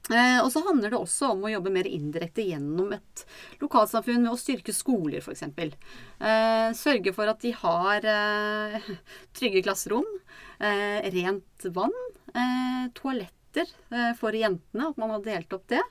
Eh, 0.06 0.38
og 0.38 0.52
så 0.54 0.62
handler 0.62 0.92
det 0.92 0.98
også 1.00 1.32
om 1.34 1.46
å 1.46 1.50
jobbe 1.50 1.72
mer 1.74 1.88
indirekte 1.90 2.44
gjennom 2.46 2.92
et 2.94 3.24
lokalsamfunn 3.62 4.22
med 4.22 4.32
å 4.32 4.38
styrke 4.38 4.74
skoler, 4.74 5.18
f.eks. 5.18 5.42
Eh, 5.42 6.68
sørge 6.78 7.14
for 7.16 7.30
at 7.32 7.42
de 7.42 7.50
har 7.56 8.06
eh, 8.12 8.92
trygge 9.38 9.64
klasserom, 9.66 10.06
rent 10.56 11.64
vann, 11.76 11.92
toaletter 12.96 13.68
for 14.16 14.32
jentene, 14.32 14.86
at 14.88 14.96
man 14.96 15.10
har 15.12 15.20
delt 15.20 15.52
opp 15.52 15.66
det. 15.68 15.82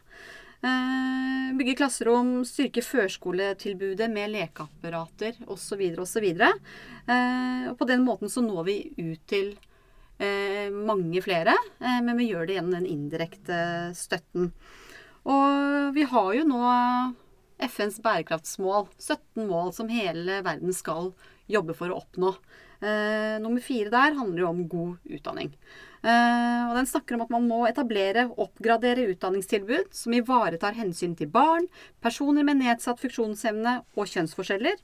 Bygge 1.60 1.76
klasserom, 1.78 2.32
styrke 2.50 2.82
førskoletilbudet 2.82 4.08
med 4.10 4.34
lekeapparater 4.34 5.38
osv. 5.54 5.84
osv. 6.02 6.18
videre, 6.26 6.50
og 7.70 7.78
på 7.78 7.90
den 7.92 8.02
måten 8.08 8.34
så 8.34 8.42
når 8.42 8.66
vi 8.72 8.78
ut 8.98 9.22
til 9.30 9.54
eh, 9.54 9.75
mange 10.72 11.22
flere, 11.26 11.56
eh, 11.80 12.02
men 12.02 12.18
vi 12.18 12.30
gjør 12.32 12.48
det 12.48 12.58
gjennom 12.58 12.76
den 12.78 12.90
indirekte 12.90 13.60
støtten. 13.98 14.52
Og 15.26 15.96
vi 15.96 16.06
har 16.08 16.34
jo 16.38 16.44
nå 16.48 16.62
FNs 17.66 18.02
bærekraftsmål, 18.04 18.88
17 19.00 19.48
mål 19.50 19.74
som 19.74 19.90
hele 19.90 20.42
verden 20.46 20.76
skal 20.76 21.14
jobbe 21.52 21.76
for 21.78 21.92
å 21.92 22.00
oppnå. 22.04 22.36
Eh, 22.84 23.36
nummer 23.42 23.64
fire 23.64 23.92
der 23.94 24.18
handler 24.18 24.44
jo 24.44 24.52
om 24.52 24.64
god 24.70 25.12
utdanning. 25.18 25.54
Eh, 26.06 26.62
og 26.68 26.76
den 26.78 26.90
snakker 26.90 27.16
om 27.16 27.24
at 27.26 27.32
man 27.34 27.48
må 27.50 27.64
etablere 27.70 28.28
og 28.28 28.50
oppgradere 28.50 29.08
utdanningstilbud 29.14 29.94
som 29.96 30.14
ivaretar 30.14 30.78
hensyn 30.78 31.16
til 31.18 31.32
barn, 31.34 31.66
personer 32.04 32.46
med 32.46 32.60
nedsatt 32.62 33.02
funksjonsevne 33.02 33.80
og 33.96 34.12
kjønnsforskjeller, 34.12 34.78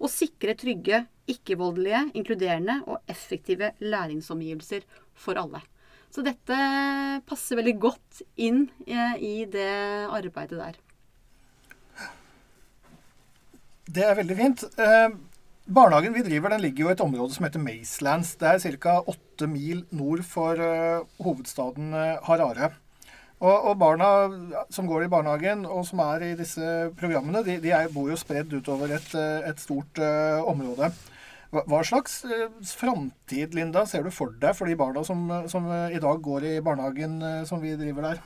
og 0.00 0.10
sikre 0.12 0.56
trygge, 0.58 1.04
ikke-voldelige, 1.30 2.06
inkluderende 2.16 2.80
og 2.88 3.04
effektive 3.10 3.74
læringsomgivelser 3.84 4.86
for 5.14 5.38
alle. 5.40 5.60
Så 6.10 6.24
dette 6.26 6.56
passer 7.28 7.60
veldig 7.60 7.76
godt 7.78 8.22
inn 8.42 8.64
eh, 8.86 9.14
i 9.22 9.34
det 9.46 9.70
arbeidet 10.10 10.58
der. 10.58 10.78
Det 13.90 14.06
er 14.06 14.18
veldig 14.18 14.36
fint. 14.38 14.64
Eh, 14.78 15.12
barnehagen 15.70 16.14
vi 16.16 16.24
driver, 16.26 16.54
den 16.54 16.64
ligger 16.64 16.84
jo 16.84 16.90
i 16.90 16.96
et 16.96 17.04
område 17.04 17.34
som 17.34 17.46
heter 17.46 17.62
Macelands. 17.62 18.34
Det 18.40 18.50
er 18.50 18.78
ca. 18.82 18.98
åtte 19.06 19.46
mil 19.50 19.84
nord 19.94 20.24
for 20.26 20.58
eh, 20.58 21.06
hovedstaden 21.22 21.94
uh, 21.94 22.18
Harare. 22.26 22.72
Og, 23.40 23.54
og, 23.70 23.78
barna 23.80 24.08
som 24.68 24.88
går 24.88 25.06
i 25.06 25.12
barnehagen, 25.12 25.64
og 25.64 25.86
som 25.88 26.02
er 26.04 26.26
i 26.26 26.34
disse 26.36 26.90
programmene, 27.00 27.40
de, 27.46 27.56
de 27.62 27.72
er, 27.72 27.88
bor 27.92 28.10
jo 28.12 28.18
spredd 28.20 28.52
utover 28.52 28.92
et, 28.98 29.14
et 29.48 29.62
stort 29.62 30.00
uh, 30.02 30.44
område. 30.44 30.90
Hva, 31.50 31.80
slags 31.82 32.20
framtid, 32.76 33.56
Linda, 33.56 33.86
ser 33.88 34.04
du 34.04 34.12
for 34.14 34.36
deg 34.42 34.52
for 34.54 34.70
de 34.70 34.76
barna 34.78 35.02
som, 35.02 35.24
som 35.50 35.64
i 35.90 35.98
dag 35.98 36.20
går 36.22 36.46
i 36.46 36.52
barnehagen 36.62 37.16
som 37.48 37.64
vi 37.64 37.72
driver 37.80 38.06
der? 38.10 38.20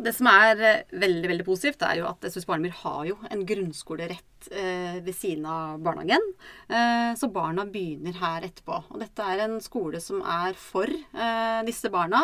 Det 0.00 0.12
som 0.16 0.28
er 0.30 0.84
veldig 0.88 1.28
veldig 1.28 1.44
positivt, 1.44 1.82
er 1.84 1.98
jo 2.00 2.08
at 2.08 2.24
SOS 2.24 2.46
Barnemyr 2.48 2.72
har 2.80 3.02
jo 3.10 3.16
en 3.28 3.42
grunnskolerett 3.46 4.48
eh, 4.50 4.98
ved 5.04 5.12
siden 5.16 5.44
av 5.48 5.82
barnehagen. 5.84 6.24
Eh, 6.68 7.12
så 7.18 7.28
barna 7.32 7.66
begynner 7.68 8.16
her 8.16 8.46
etterpå. 8.46 8.78
Og 8.88 9.02
dette 9.02 9.26
er 9.26 9.44
en 9.44 9.58
skole 9.64 10.00
som 10.00 10.22
er 10.24 10.56
for 10.58 10.88
eh, 10.88 11.60
disse 11.68 11.90
barna. 11.92 12.22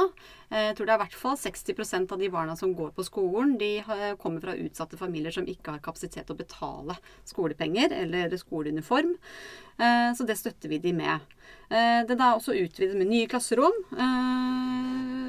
Eh, 0.49 0.71
jeg 0.71 0.79
tror 0.79 0.89
det 0.89 0.95
er 0.95 1.01
i 1.01 1.05
hvert 1.05 1.19
fall 1.21 1.37
60% 1.43 2.15
av 2.17 2.23
de 2.23 2.31
barna 2.33 2.57
som 2.57 2.73
går 2.79 2.95
på 2.97 3.05
skolen, 3.07 3.57
de 3.61 3.73
kommer 4.23 4.45
fra 4.45 4.57
utsatte 4.57 5.01
familier 5.01 5.35
som 5.35 5.49
ikke 5.49 5.77
har 5.77 5.85
kapasitet 5.85 6.25
til 6.29 6.37
å 6.37 6.41
betale 6.41 6.97
skolepenger 7.29 7.93
eller 8.01 8.33
skoleuniform. 8.41 9.13
Eh, 9.77 10.09
så 10.17 10.27
det 10.27 10.39
støtter 10.41 10.73
vi 10.73 10.81
de 10.83 10.95
med. 10.97 11.37
Eh, 11.69 12.01
det 12.09 12.17
er 12.17 12.33
også 12.33 12.57
utvidet 12.57 12.97
med 12.97 13.13
nye 13.13 13.29
klasserom. 13.29 13.85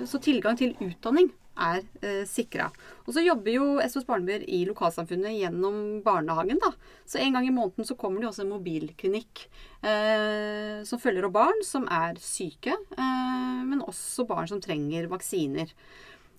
så 0.10 0.18
tilgang 0.24 0.56
til 0.58 0.72
utdanning 0.80 1.28
er 1.60 1.84
eh, 2.02 2.24
sikra. 2.30 2.70
Og 3.06 3.14
så 3.16 3.24
jobber 3.26 3.52
jo 3.54 3.68
SOS 3.84 4.08
Barnebyer 4.08 4.46
i 4.48 4.64
lokalsamfunnet 4.70 5.38
gjennom 5.38 6.02
barnehagen. 6.06 6.60
da. 6.64 6.74
Så 7.06 7.20
en 7.20 7.38
gang 7.38 7.48
i 7.48 7.54
måneden 7.54 7.88
så 7.88 7.98
kommer 8.00 8.22
det 8.22 8.30
også 8.32 8.46
en 8.46 8.54
mobilklinikk 8.56 9.46
eh, 9.84 10.82
som 10.88 11.02
følger 11.02 11.28
opp 11.28 11.38
barn 11.40 11.66
som 11.66 11.88
er 11.92 12.20
syke, 12.24 12.76
eh, 12.76 13.60
men 13.66 13.84
også 13.86 14.28
barn 14.30 14.50
som 14.52 14.62
trenger 14.64 15.10
vaksiner. 15.12 15.74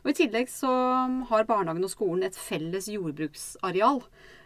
Og 0.01 0.13
I 0.13 0.17
tillegg 0.23 0.49
så 0.49 0.71
har 1.31 1.49
barnehagen 1.49 1.85
og 1.85 1.93
skolen 1.93 2.25
et 2.25 2.39
felles 2.39 2.89
jordbruksareal 2.89 4.01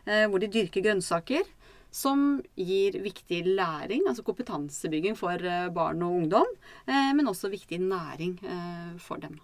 eh, 0.07 0.25
hvor 0.27 0.43
de 0.43 0.51
dyrker 0.51 0.85
grønnsaker. 0.85 1.47
Som 1.95 2.41
gir 2.59 2.97
viktig 3.05 3.45
læring, 3.47 4.09
altså 4.11 4.25
kompetansebygging 4.27 5.15
for 5.15 5.39
eh, 5.39 5.69
barn 5.75 6.03
og 6.03 6.17
ungdom. 6.25 6.57
Eh, 6.89 7.13
men 7.15 7.31
også 7.31 7.53
viktig 7.53 7.79
næring 7.85 8.41
for 8.99 9.23
dem. 9.23 9.39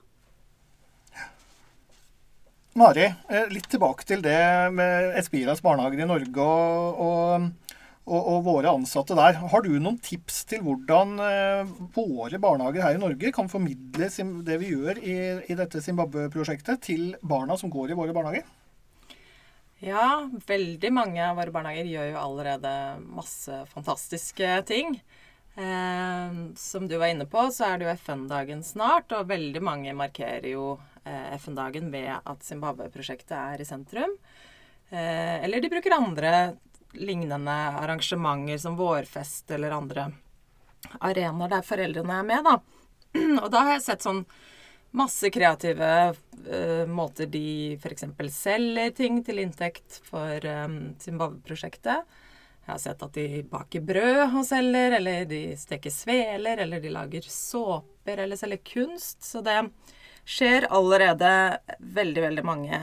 Mari, 2.80 3.02
eh, 3.28 3.49
litt 3.52 3.66
tilbake 3.68 4.06
til 4.08 4.22
det 4.25 4.40
med 4.72 5.10
Espiras 5.20 5.60
barnehager 5.60 6.00
i 6.00 6.06
Norge 6.08 6.44
og, 6.44 7.00
og, 7.04 8.14
og, 8.14 8.38
våre 8.46 8.72
ansatte 8.72 9.12
der. 9.18 9.37
Har 9.52 9.66
du 9.66 9.75
noen 9.75 9.99
tips 10.00 10.38
til 10.49 10.62
hvordan 10.64 11.12
eh, 11.20 11.75
våre 11.92 12.40
barnehager 12.40 12.87
her 12.87 12.96
i 12.96 13.02
Norge 13.02 13.34
kan 13.37 13.50
formidle 13.52 14.08
det 14.46 14.56
vi 14.62 14.70
gjør 14.72 15.00
i, 15.02 15.16
i 15.52 15.56
dette 15.58 15.82
Zimbabwe-prosjektet, 15.84 16.80
til 16.87 17.10
barna 17.20 17.58
som 17.60 17.68
går 17.75 17.92
i 17.92 17.99
våre 17.99 18.14
barnehager? 18.16 18.49
Ja, 19.84 20.22
veldig 20.49 20.92
mange 20.96 21.20
av 21.26 21.37
våre 21.37 21.52
barnehager 21.52 21.90
gjør 21.90 22.14
jo 22.14 22.22
allerede 22.22 22.72
masse 23.02 23.60
fantastiske 23.75 24.54
ting. 24.70 24.96
Eh, 25.52 26.40
som 26.56 26.88
du 26.88 26.96
var 26.96 27.12
inne 27.12 27.28
på, 27.28 27.44
så 27.52 27.68
er 27.68 27.76
det 27.76 27.90
jo 27.90 27.99
FN-dagen 27.99 28.64
snart, 28.64 29.12
og 29.12 29.28
veldig 29.28 29.60
mange 29.68 29.92
markerer 30.00 30.49
jo 30.54 30.78
FN-dagen 31.04 31.90
ved 31.92 32.11
at 32.19 32.45
Zimbabwe-prosjektet 32.45 33.37
er 33.37 33.62
i 33.62 33.69
sentrum. 33.69 34.12
Eh, 34.90 35.45
eller 35.45 35.61
de 35.61 35.71
bruker 35.73 35.97
andre 35.97 36.33
lignende 36.92 37.57
arrangementer 37.80 38.59
som 38.59 38.76
vårfest 38.76 39.50
eller 39.54 39.71
andre 39.76 40.09
arenaer 40.99 41.52
der 41.52 41.66
foreldrene 41.66 42.16
er 42.19 42.26
med, 42.26 42.47
da. 42.47 42.57
Og 43.45 43.50
da 43.52 43.66
har 43.66 43.76
jeg 43.76 43.87
sett 43.87 44.07
sånn 44.07 44.25
masse 44.97 45.30
kreative 45.30 45.90
uh, 46.11 46.87
måter 46.90 47.28
de 47.30 47.76
f.eks. 47.78 48.09
selger 48.35 48.90
ting 48.97 49.21
til 49.26 49.38
inntekt 49.42 50.00
for 50.09 50.47
um, 50.66 50.97
Zimbabwe-prosjektet. 50.99 52.19
Jeg 52.66 52.73
har 52.73 52.83
sett 52.83 53.02
at 53.02 53.14
de 53.14 53.42
baker 53.50 53.83
brød 53.87 54.35
og 54.40 54.42
selger, 54.47 54.99
eller 54.99 55.25
de 55.30 55.40
steker 55.59 55.95
sveler, 55.95 56.61
eller 56.66 56.83
de 56.83 56.92
lager 56.92 57.26
såper, 57.26 58.25
eller 58.25 58.38
selger 58.38 58.61
kunst. 58.66 59.23
Så 59.26 59.42
det 59.47 59.57
skjer 60.30 60.66
allerede 60.70 61.58
veldig, 61.78 62.22
veldig 62.22 62.44
mange 62.46 62.76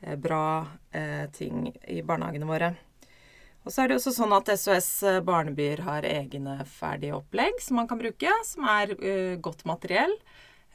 eh, 0.00 0.16
bra 0.16 0.66
eh, 0.94 1.26
ting 1.34 1.72
i 1.86 2.02
barnehagene 2.06 2.48
våre. 2.48 2.74
Og 3.66 3.74
så 3.74 3.82
er 3.82 3.90
det 3.90 3.98
også 3.98 4.14
sånn 4.14 4.34
at 4.36 4.50
SOS 4.54 4.90
eh, 5.08 5.20
Barnebyer 5.24 5.82
har 5.88 6.06
egne 6.08 6.60
ferdige 6.70 7.18
opplegg 7.18 7.58
som 7.64 7.80
man 7.80 7.90
kan 7.90 8.00
bruke, 8.00 8.34
som 8.46 8.68
er 8.70 8.94
godt 9.42 9.66
materiell. 9.68 10.14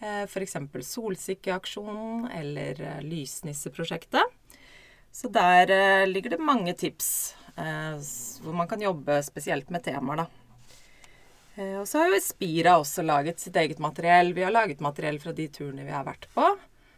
Uh, 0.03 0.25
F.eks. 0.25 0.57
Solsikkeaksjonen 0.83 2.25
eller 2.35 2.81
Lysnisseprosjektet. 3.05 4.59
Så 5.13 5.29
der 5.31 5.69
ligger 6.09 6.33
det 6.33 6.41
mange 6.43 6.73
tips 6.75 7.07
hvor 7.53 8.55
man 8.57 8.67
kan 8.67 8.81
jobbe 8.81 9.19
spesielt 9.23 9.69
med 9.71 9.85
temaer, 9.85 10.23
da. 10.23 10.42
Eh, 11.55 11.79
og 11.79 11.87
så 11.89 12.01
har 12.01 12.13
jo 12.13 12.21
Spira 12.23 12.77
også 12.81 13.05
laget 13.05 13.41
sitt 13.43 13.57
eget 13.59 13.81
materiell. 13.83 14.33
Vi 14.33 14.45
har 14.45 14.53
laget 14.53 14.81
materiell 14.81 15.19
fra 15.21 15.33
de 15.35 15.47
turene 15.53 15.85
vi 15.85 15.93
har 15.93 16.05
vært 16.07 16.29
på. 16.33 16.47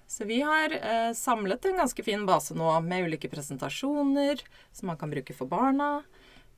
Så 0.08 0.26
vi 0.26 0.40
har 0.46 0.72
eh, 0.72 1.12
samlet 1.18 1.66
en 1.66 1.82
ganske 1.82 2.04
fin 2.06 2.26
base 2.26 2.56
nå 2.56 2.70
med 2.86 3.08
ulike 3.08 3.30
presentasjoner 3.30 4.44
som 4.72 4.92
man 4.92 5.00
kan 5.02 5.12
bruke 5.12 5.34
for 5.34 5.50
barna. 5.50 6.04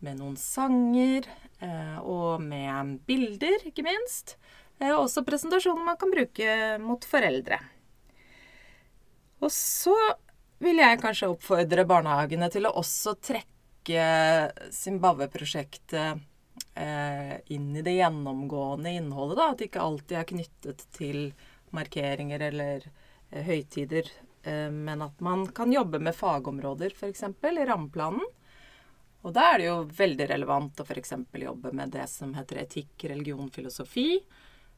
Med 0.03 0.19
noen 0.19 0.35
sanger 0.37 1.25
eh, 1.63 1.97
og 2.03 2.43
med 2.43 2.99
bilder, 3.07 3.63
ikke 3.69 3.85
minst. 3.87 4.35
Eh, 4.77 4.93
også 4.93 5.23
presentasjoner 5.25 5.87
man 5.87 5.97
kan 5.97 6.11
bruke 6.13 6.77
mot 6.83 7.07
foreldre. 7.07 7.61
Og 9.41 9.53
så 9.53 9.95
vil 10.61 10.81
jeg 10.81 10.99
kanskje 11.01 11.29
oppfordre 11.31 11.85
barnehagene 11.87 12.49
til 12.53 12.67
å 12.67 12.75
også 12.81 13.15
trekke 13.21 14.05
Zimbabwe-prosjektet 14.73 16.25
eh, 16.77 17.35
inn 17.53 17.75
i 17.75 17.81
det 17.81 17.97
gjennomgående 17.97 18.89
innholdet. 18.89 19.37
Da. 19.37 19.49
At 19.51 19.59
det 19.59 19.69
ikke 19.69 19.83
alltid 19.83 20.17
er 20.17 20.31
knyttet 20.31 20.87
til 20.95 21.21
markeringer 21.75 22.47
eller 22.49 22.87
eh, 22.87 23.43
høytider. 23.47 24.09
Eh, 24.43 24.69
men 24.71 25.01
at 25.01 25.21
man 25.23 25.47
kan 25.47 25.73
jobbe 25.73 25.99
med 25.99 26.15
fagområder, 26.15 26.93
f.eks. 26.95 27.23
i 27.23 27.69
rammeplanen. 27.69 28.25
Og 29.25 29.33
da 29.35 29.47
er 29.51 29.59
det 29.59 29.65
jo 29.67 29.79
veldig 29.97 30.27
relevant 30.29 30.79
å 30.79 30.85
f.eks. 30.87 31.15
jobbe 31.33 31.73
med 31.75 31.91
det 31.95 32.05
som 32.11 32.35
heter 32.37 32.61
etikk, 32.63 33.09
religion, 33.11 33.49
filosofi. 33.51 34.21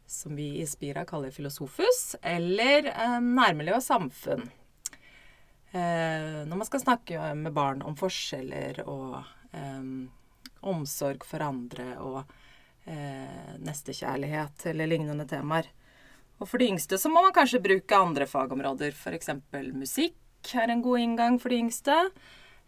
Som 0.10 0.40
vi 0.40 0.56
i 0.58 0.66
Spira 0.66 1.04
kaller 1.06 1.34
filosofus. 1.36 2.16
Eller 2.22 2.90
eh, 2.96 3.20
nærmiljø 3.22 3.78
og 3.78 3.86
samfunn. 3.86 4.48
Eh, 5.70 6.48
når 6.50 6.56
man 6.56 6.66
skal 6.66 6.82
snakke 6.82 7.34
med 7.38 7.54
barn 7.54 7.84
om 7.86 7.94
forskjeller 8.00 8.82
og 8.88 9.20
eh, 9.54 9.84
omsorg 10.62 11.26
for 11.28 11.44
andre 11.44 11.92
og 12.04 12.24
eh, 12.86 13.54
nestekjærlighet 13.64 14.66
eller 14.72 14.90
lignende 14.90 15.28
temaer. 15.30 15.70
Og 16.40 16.48
for 16.48 16.62
de 16.62 16.70
yngste 16.72 17.00
så 17.00 17.12
må 17.12 17.24
man 17.24 17.36
kanskje 17.36 17.62
bruke 17.64 17.96
andre 17.96 18.28
fagområder. 18.30 18.96
F.eks. 18.96 19.34
musikk 19.76 20.54
er 20.56 20.72
en 20.72 20.84
god 20.84 21.04
inngang 21.04 21.40
for 21.42 21.52
de 21.52 21.60
yngste. 21.66 21.98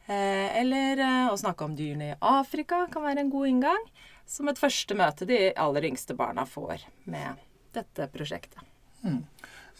Eh, 0.07 0.47
eller 0.59 0.99
eh, 0.99 1.29
å 1.31 1.37
snakke 1.39 1.67
om 1.67 1.77
dyrene 1.77 2.11
i 2.11 2.17
Afrika 2.19 2.85
kan 2.91 3.05
være 3.05 3.25
en 3.25 3.31
god 3.31 3.53
inngang. 3.53 3.87
Som 4.27 4.51
et 4.51 4.59
første 4.59 4.95
møte 4.95 5.27
de 5.27 5.49
aller 5.59 5.87
yngste 5.91 6.15
barna 6.15 6.45
får 6.47 6.85
med 7.11 7.39
dette 7.75 8.07
prosjektet. 8.11 8.59
Mm. 9.03 9.23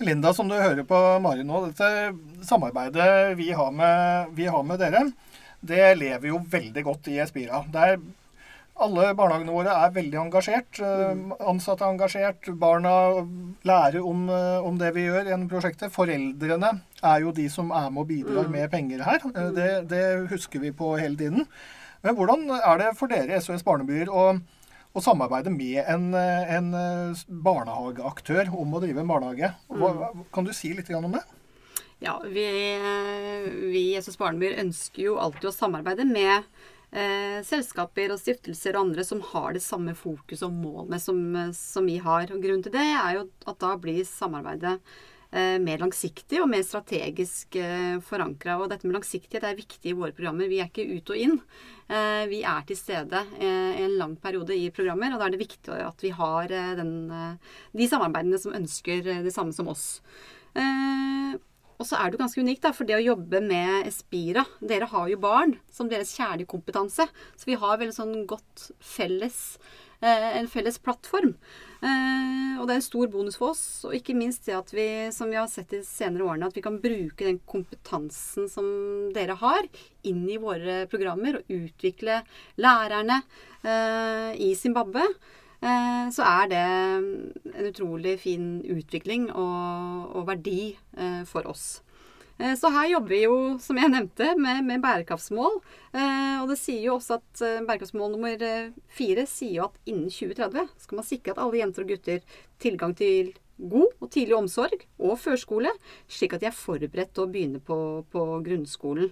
Linda, 0.01 0.33
som 0.33 0.47
du 0.49 0.55
hører 0.55 0.83
på 0.87 0.97
Mari 1.21 1.43
nå, 1.45 1.59
dette 1.67 2.47
samarbeidet 2.47 3.35
vi 3.37 3.51
har 3.53 3.71
med, 3.75 4.31
vi 4.33 4.47
har 4.49 4.63
med 4.65 4.81
dere, 4.81 5.03
det 5.61 5.83
lever 5.99 6.31
jo 6.31 6.41
veldig 6.51 6.83
godt 6.85 7.11
i 7.11 7.19
Espira. 7.21 7.61
Det 7.69 7.85
er 7.85 8.01
alle 8.81 9.11
barnehagene 9.17 9.53
våre 9.53 9.73
er 9.83 9.93
veldig 9.93 10.19
engasjert. 10.23 10.79
Eh, 10.81 11.19
ansatte 11.49 11.85
er 11.85 11.93
engasjert. 11.93 12.49
Barna 12.57 12.93
lærer 13.67 14.01
om, 14.01 14.29
eh, 14.29 14.65
om 14.65 14.77
det 14.77 14.93
vi 14.95 15.05
gjør 15.05 15.29
gjennom 15.29 15.49
prosjektet. 15.51 15.93
Foreldrene 15.93 16.71
er 17.03 17.19
jo 17.21 17.31
de 17.31 17.47
som 17.49 17.71
er 17.71 17.89
med 17.89 18.01
og 18.01 18.07
bidrar 18.07 18.47
mm. 18.47 18.51
med 18.51 18.71
penger 18.71 19.03
her. 19.05 19.19
Eh, 19.35 19.51
det, 19.57 19.69
det, 19.91 20.29
husker 20.31 20.59
vi 20.59 20.71
på 20.71 20.95
hele 20.97 21.17
tiden. 21.17 21.45
Men 22.01 22.15
hvordan 22.17 22.49
er 22.57 22.77
det 22.81 22.95
for 22.97 23.11
dere 23.11 23.37
i 23.37 23.41
SOS 23.41 23.63
Barnebyer 23.63 24.09
å, 24.09 24.31
å 24.93 25.03
samarbeide 25.03 25.53
med 25.53 25.83
en, 25.85 26.15
en, 26.15 26.71
barnehageaktør 27.29 28.49
om 28.49 28.73
å 28.73 28.81
drive 28.81 29.03
en 29.03 29.11
barnehage? 29.11 29.53
Hva, 29.69 29.93
mm. 30.09 30.25
kan 30.33 30.47
du 30.47 30.53
si 30.57 30.73
litt 30.73 30.89
om 30.97 31.11
det? 31.13 31.21
Ja, 32.01 32.15
vi, 32.25 32.45
vi 33.71 33.81
i 33.91 34.01
SOS 34.01 34.17
Barnebyer 34.17 34.57
ønsker 34.63 35.03
jo 35.05 35.19
alltid 35.21 35.51
å 35.51 35.53
samarbeide 35.53 36.01
med 36.09 36.47
eh, 36.89 37.39
selskaper 37.45 38.09
og 38.15 38.17
stiftelser 38.17 38.73
og 38.73 38.87
andre 38.87 39.05
som 39.05 39.21
har 39.27 39.53
det 39.53 39.61
samme 39.61 39.93
fokus 39.93 40.41
og 40.47 40.55
målene 40.55 40.97
som, 40.97 41.21
som, 41.53 41.85
vi 41.85 41.99
har. 42.01 42.25
Og 42.33 42.41
Grunnen 42.41 42.65
til 42.65 42.73
det 42.73 42.87
er 42.89 43.19
jo 43.19 43.27
at 43.45 43.59
da 43.61 43.75
blir 43.83 44.01
samarbeidet 44.07 44.79
eh, 45.29 45.59
mer 45.61 45.83
langsiktig 45.83 46.41
og 46.41 46.49
mer 46.49 46.63
strategisk 46.65 47.59
eh, 47.61 47.99
forankra. 48.07 48.57
Og 48.57 48.71
dette 48.73 48.89
med 48.89 48.97
langsiktighet 48.97 49.45
er 49.45 49.61
viktig 49.61 49.93
i 49.93 49.95
våre 50.01 50.17
programmer. 50.17 50.49
Vi 50.49 50.57
er 50.63 50.73
ikke 50.73 50.87
ut 50.89 51.13
og 51.13 51.21
inn. 51.21 51.37
Eh, 51.85 52.25
vi 52.33 52.41
er 52.41 52.65
til 52.65 52.81
stede 52.81 53.21
eh, 53.37 53.77
en 53.85 53.95
lang 54.01 54.17
periode 54.25 54.57
i 54.57 54.71
programmer, 54.73 55.13
og 55.13 55.21
da 55.21 55.29
er 55.29 55.37
det 55.37 55.43
viktig 55.45 55.77
at 55.77 56.01
vi 56.01 56.15
har 56.17 56.49
eh, 56.49 56.73
den, 56.81 56.97
eh, 57.13 57.55
de 57.77 57.93
samarbeidene 57.93 58.41
som 58.41 58.57
ønsker 58.57 59.05
det 59.21 59.37
samme 59.37 59.53
som 59.53 59.69
oss. 59.69 59.87
Eh, 60.57 61.37
og 61.81 61.87
så 61.89 61.97
er 61.97 62.09
det 62.09 62.17
jo 62.17 62.21
ganske 62.21 62.43
unikt, 62.45 62.61
da, 62.61 62.71
for 62.77 62.85
det 62.85 62.99
å 62.99 63.03
jobbe 63.03 63.41
med 63.41 63.87
Espira 63.89 64.45
Dere 64.61 64.89
har 64.91 65.07
jo 65.09 65.17
barn 65.21 65.55
som 65.73 65.89
deres 65.89 66.13
kjernekompetanse. 66.13 67.07
Så 67.09 67.49
vi 67.49 67.57
har 67.57 67.79
veldig 67.81 67.95
sånn 67.95 68.13
godt 68.29 68.67
felles 68.85 69.57
eh, 69.99 70.37
En 70.37 70.49
felles 70.51 70.77
plattform. 70.83 71.33
Eh, 71.81 72.59
og 72.61 72.67
det 72.67 72.75
er 72.75 72.77
en 72.77 72.85
stor 72.85 73.09
bonus 73.09 73.39
for 73.41 73.55
oss. 73.55 73.63
Og 73.89 73.97
ikke 73.97 74.15
minst 74.17 74.45
det 74.45 74.59
at 74.59 74.69
vi, 74.75 74.87
som 75.15 75.33
vi 75.33 75.39
har 75.39 75.49
sett 75.49 75.73
de 75.73 75.81
senere 75.87 76.27
årene, 76.27 76.51
at 76.51 76.57
vi 76.57 76.65
kan 76.65 76.77
bruke 76.83 77.25
den 77.25 77.41
kompetansen 77.49 78.49
som 78.51 78.67
dere 79.15 79.39
har, 79.41 79.69
inn 80.05 80.23
i 80.29 80.37
våre 80.41 80.83
programmer. 80.91 81.41
Og 81.41 81.55
utvikle 81.63 82.21
lærerne 82.61 83.23
eh, 83.65 84.37
i 84.37 84.53
Zimbabwe. 84.59 85.09
Eh, 85.61 86.09
så 86.09 86.25
er 86.25 86.49
det 86.49 86.61
en 86.65 87.67
utrolig 87.69 88.15
fin 88.23 88.45
utvikling 88.65 89.29
og, 89.29 90.15
og 90.17 90.25
verdi 90.31 90.73
eh, 90.97 91.21
for 91.29 91.45
oss. 91.51 91.83
Eh, 92.41 92.55
så 92.57 92.71
her 92.73 92.89
jobber 92.95 93.13
vi 93.13 93.19
jo, 93.27 93.35
som 93.61 93.77
jeg 93.77 93.93
nevnte, 93.93 94.31
med, 94.41 94.63
med 94.65 94.81
bærekraftsmål. 94.81 95.59
Og 96.41 96.49
det 96.49 96.57
sier 96.57 96.87
jo 96.87 96.95
også 96.95 97.19
at 97.19 97.43
bærekraftsmål 97.67 98.15
nummer 98.15 98.45
fire 98.89 99.27
sier 99.29 99.59
jo 99.59 99.67
at 99.67 99.77
innen 99.85 100.09
2030 100.09 100.71
skal 100.81 100.97
man 100.97 101.07
sikre 101.07 101.35
at 101.35 101.43
alle 101.43 101.61
jenter 101.61 101.85
og 101.85 101.93
gutter 101.93 102.39
tilgang 102.63 102.95
til 102.97 103.33
god 103.69 103.93
og 104.01 104.09
tidlig 104.13 104.35
omsorg 104.37 104.85
og 105.01 105.19
førskole, 105.21 105.71
slik 106.09 106.35
at 106.35 106.43
de 106.43 106.49
er 106.49 106.55
forberedt 106.55 107.13
til 107.15 107.25
å 107.25 107.31
begynne 107.31 107.61
på, 107.63 107.77
på 108.11 108.25
grunnskolen. 108.45 109.11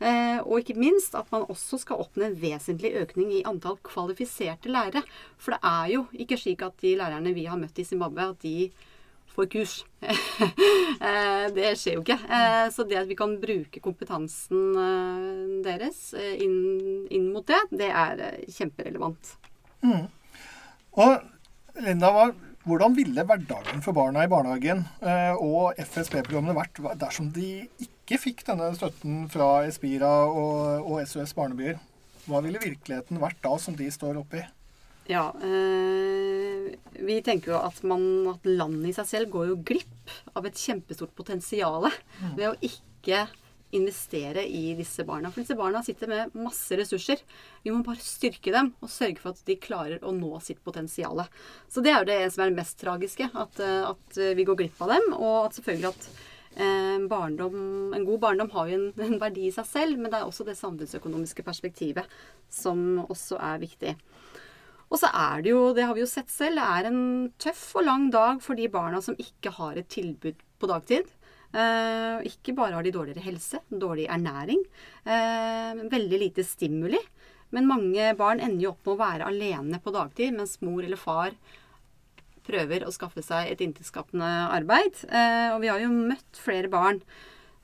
Eh, 0.00 0.38
og 0.40 0.62
ikke 0.62 0.78
minst 0.80 1.16
at 1.18 1.28
man 1.32 1.44
også 1.52 1.80
skal 1.82 2.00
oppnå 2.00 2.30
en 2.30 2.38
vesentlig 2.40 2.94
økning 3.02 3.34
i 3.36 3.44
antall 3.48 3.76
kvalifiserte 3.84 4.72
lærere. 4.72 5.02
For 5.36 5.56
det 5.56 5.60
er 5.72 5.90
jo 5.94 6.06
ikke 6.24 6.38
slik 6.40 6.64
at 6.64 6.78
de 6.80 6.94
lærerne 7.00 7.34
vi 7.36 7.44
har 7.50 7.60
møtt 7.60 7.80
i 7.80 7.84
Zimbabwe, 7.84 8.30
at 8.32 8.46
de 8.46 8.70
får 9.34 9.50
kurs. 9.56 9.80
Eh, 11.00 11.46
det 11.56 11.70
skjer 11.80 11.94
jo 11.96 12.00
ikke. 12.02 12.18
Eh, 12.28 12.66
så 12.74 12.84
det 12.84 12.98
at 13.00 13.06
vi 13.08 13.16
kan 13.16 13.30
bruke 13.40 13.80
kompetansen 13.80 14.74
deres 15.64 16.10
inn, 16.12 17.06
inn 17.08 17.30
mot 17.32 17.46
det, 17.48 17.56
det 17.72 17.88
er 17.88 18.20
kjemperelevant. 18.52 19.30
Mm. 19.80 20.10
Og 21.00 21.80
Linda, 21.80 22.10
hva 22.12 22.26
hvordan 22.68 22.94
ville 22.96 23.24
hverdagen 23.24 23.80
for 23.84 23.96
barna 23.96 24.26
i 24.26 24.30
barnehagen 24.30 24.82
eh, 25.00 25.32
og 25.32 25.78
FSB-programmene 25.80 26.56
vært 26.56 26.80
dersom 27.00 27.30
de 27.32 27.64
ikke 27.80 28.18
fikk 28.20 28.44
denne 28.50 28.68
støtten 28.76 29.24
fra 29.32 29.62
Espira 29.68 30.10
og, 30.28 30.84
og 30.84 31.00
SOS 31.08 31.32
Barnebyer? 31.38 31.80
Hva 32.26 32.42
ville 32.44 32.60
virkeligheten 32.60 33.20
vært 33.22 33.40
da, 33.44 33.54
som 33.58 33.76
de 33.78 33.88
står 33.90 34.20
oppi? 34.20 34.42
Ja, 35.10 35.30
eh, 35.42 36.68
vi 37.00 37.16
tenker 37.26 37.54
jo 37.54 37.62
at, 37.64 37.80
man, 37.88 38.04
at 38.30 38.44
landet 38.46 38.92
i 38.92 38.96
seg 38.98 39.08
selv 39.08 39.32
går 39.32 39.48
jo 39.50 39.60
glipp 39.72 40.12
av 40.36 40.46
et 40.46 40.60
kjempestort 40.60 41.14
potensial 41.16 41.88
mm. 41.88 42.34
ved 42.36 42.50
å 42.50 42.58
ikke 42.60 43.24
investere 43.76 44.42
i 44.46 44.74
disse 44.78 45.04
barna. 45.06 45.30
For 45.30 45.42
disse 45.42 45.56
barna 45.58 45.82
sitter 45.86 46.10
med 46.10 46.34
masse 46.38 46.78
ressurser. 46.78 47.22
Vi 47.62 47.72
må 47.74 47.84
bare 47.86 48.02
styrke 48.02 48.54
dem 48.54 48.72
og 48.80 48.90
sørge 48.90 49.22
for 49.22 49.34
at 49.34 49.44
de 49.46 49.58
klarer 49.60 50.02
å 50.02 50.14
nå 50.16 50.32
sitt 50.44 50.62
potensial. 50.66 51.22
Så 51.70 51.84
det 51.84 51.94
er 51.94 52.02
jo 52.02 52.10
det 52.10 52.18
som 52.34 52.44
er 52.44 52.50
det 52.50 52.60
mest 52.60 52.80
tragiske. 52.82 53.30
At, 53.30 53.62
eh, 53.62 53.86
at 53.92 54.20
vi 54.36 54.46
går 54.48 54.58
glipp 54.62 54.82
av 54.84 54.94
dem. 54.96 55.12
Og 55.18 55.46
at 55.46 55.58
selvfølgelig 55.58 55.92
at 55.92 56.10
eh, 56.56 56.98
barndom, 57.10 57.94
en 57.94 58.04
god 58.04 58.20
barndom 58.20 58.50
har 58.54 58.70
jo 58.70 58.78
en, 58.78 58.88
en, 59.06 59.18
verdi 59.22 59.46
i 59.48 59.54
seg 59.54 59.68
selv, 59.68 60.00
men 60.00 60.10
det 60.10 60.20
er 60.20 60.28
også 60.28 60.46
det 60.48 60.58
samfunnsøkonomiske 60.58 61.46
perspektivet 61.46 62.20
som 62.50 63.04
også 63.06 63.38
er 63.38 63.62
viktig. 63.62 63.94
Og 64.90 64.98
så 64.98 65.10
er 65.14 65.44
det 65.44 65.52
jo, 65.52 65.62
det 65.74 65.86
har 65.86 65.94
vi 65.94 66.02
jo 66.02 66.10
sett 66.10 66.32
selv, 66.32 66.58
det 66.58 66.66
er 66.66 66.88
en 66.88 67.02
tøff 67.38 67.62
og 67.78 67.86
lang 67.86 68.08
dag 68.10 68.40
for 68.42 68.58
de 68.58 68.66
barna 68.72 68.98
som 69.04 69.18
ikke 69.22 69.52
har 69.60 69.78
et 69.78 69.90
tilbud 69.92 70.40
på 70.58 70.70
dagtid. 70.70 71.06
Uh, 71.50 72.22
ikke 72.28 72.54
bare 72.54 72.76
har 72.76 72.86
de 72.86 72.92
dårligere 72.94 73.24
helse, 73.24 73.58
dårlig 73.70 74.04
ernæring, 74.12 74.60
uh, 75.02 75.80
veldig 75.90 76.20
lite 76.22 76.44
stimuli. 76.46 77.00
Men 77.50 77.66
mange 77.66 78.12
barn 78.18 78.38
ender 78.38 78.68
jo 78.68 78.70
opp 78.76 78.86
med 78.86 78.94
å 78.94 79.00
være 79.00 79.30
alene 79.32 79.80
på 79.82 79.90
dagtid, 79.94 80.36
mens 80.36 80.60
mor 80.62 80.84
eller 80.86 81.00
far 81.00 81.34
prøver 82.46 82.86
å 82.86 82.94
skaffe 82.94 83.22
seg 83.26 83.50
et 83.50 83.64
inntektsskapende 83.66 84.30
arbeid. 84.54 85.02
Uh, 85.10 85.56
og 85.56 85.60
vi 85.64 85.72
har 85.72 85.82
jo 85.82 85.90
møtt 85.90 86.38
flere 86.38 86.70
barn 86.70 87.02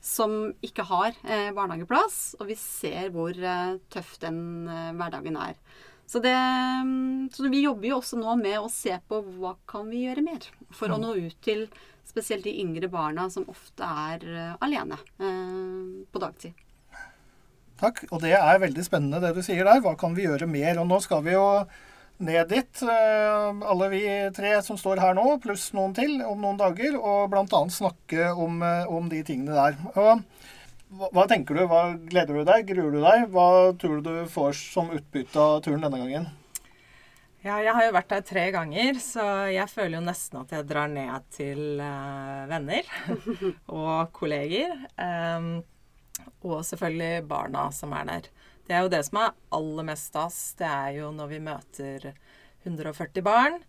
som 0.03 0.51
ikke 0.63 0.85
har 0.87 1.15
barnehageplass, 1.57 2.37
og 2.37 2.51
vi 2.51 2.55
ser 2.59 3.09
hvor 3.11 3.33
tøff 3.91 4.11
den 4.21 4.37
hverdagen 4.95 5.35
er. 5.41 5.57
Så, 6.07 6.21
det, 6.23 6.31
mm, 6.31 7.29
så, 7.33 7.49
vi 7.51 7.65
jobber 7.65 7.89
jo 7.89 7.99
også 7.99 8.19
nå 8.19 8.37
med 8.39 8.61
å 8.61 8.71
se 8.71 8.95
på 9.09 9.19
hva 9.41 9.57
kan 9.67 9.89
vi 9.91 10.05
gjøre 10.05 10.23
mer 10.23 10.45
for 10.71 10.87
å 10.87 10.99
mm. 10.99 11.03
nå 11.03 11.15
ut 11.27 11.37
til 11.43 11.67
Spesielt 12.07 12.45
de 12.47 12.53
yngre 12.61 12.87
barna 12.87 13.27
som 13.29 13.43
ofte 13.51 13.83
er 13.83 14.21
uh, 14.23 14.53
alene 14.63 14.95
eh, 15.19 16.05
på 16.07 16.21
dagtid. 16.23 16.55
Takk. 17.77 18.05
Og 18.09 18.21
det 18.23 18.31
er 18.37 18.61
veldig 18.63 18.85
spennende 18.85 19.19
det 19.21 19.33
du 19.35 19.41
sier 19.45 19.67
der. 19.67 19.81
Hva 19.83 19.91
kan 19.99 20.15
vi 20.17 20.23
gjøre 20.25 20.47
mer? 20.49 20.79
Og 20.79 20.87
nå 20.89 21.01
skal 21.03 21.21
vi 21.25 21.35
jo 21.35 21.43
ned 22.23 22.47
dit, 22.49 22.81
uh, 22.87 23.59
alle 23.69 23.89
vi 23.91 24.01
tre 24.33 24.55
som 24.65 24.79
står 24.79 25.03
her 25.03 25.17
nå, 25.19 25.25
pluss 25.43 25.67
noen 25.77 25.93
til, 25.97 26.15
om 26.25 26.39
noen 26.41 26.57
dager, 26.57 26.95
og 26.97 27.27
bl.a. 27.35 27.61
snakke 27.75 28.31
om, 28.31 28.63
om, 28.63 29.11
de 29.11 29.21
tingene 29.27 29.59
der. 29.59 29.77
Og 29.99 30.23
hva, 30.87 31.09
hva 31.11 31.23
tenker 31.27 31.57
du? 31.57 31.65
Hva 31.67 31.83
gleder 31.99 32.37
du 32.37 32.43
deg? 32.47 32.67
Gruer 32.69 32.93
du 32.95 32.99
deg? 33.03 33.25
Hva 33.33 33.47
tror 33.79 34.01
du 34.01 34.07
du 34.07 34.27
får 34.31 34.53
som 34.59 34.91
utbytte 34.95 35.41
av 35.41 35.59
turen 35.65 35.83
denne 35.83 35.99
gangen? 35.99 36.29
Ja, 37.45 37.59
jeg 37.63 37.73
har 37.75 37.85
jo 37.85 37.95
vært 37.95 38.11
der 38.11 38.23
tre 38.27 38.45
ganger, 38.51 38.97
så 38.99 39.23
jeg 39.53 39.69
føler 39.71 39.99
jo 39.99 40.05
nesten 40.07 40.39
at 40.41 40.53
jeg 40.55 40.67
drar 40.67 40.89
ned 40.91 41.27
til 41.35 41.79
uh, 41.79 42.47
venner 42.49 42.87
og 43.79 44.09
kolleger. 44.15 44.73
Um, 44.99 45.61
og 46.41 46.63
selvfølgelig 46.67 47.27
barna 47.29 47.67
som 47.75 47.93
er 47.95 48.09
der. 48.09 48.31
Det 48.67 48.75
er 48.75 48.83
jo 48.83 48.91
det 48.91 49.03
som 49.07 49.21
er 49.21 49.37
aller 49.55 49.87
mest 49.87 50.09
stas. 50.09 50.39
Det 50.59 50.67
er 50.67 50.97
jo 50.97 51.11
når 51.15 51.31
vi 51.31 51.43
møter 51.45 52.09
140 52.65 53.23
barn 53.23 53.61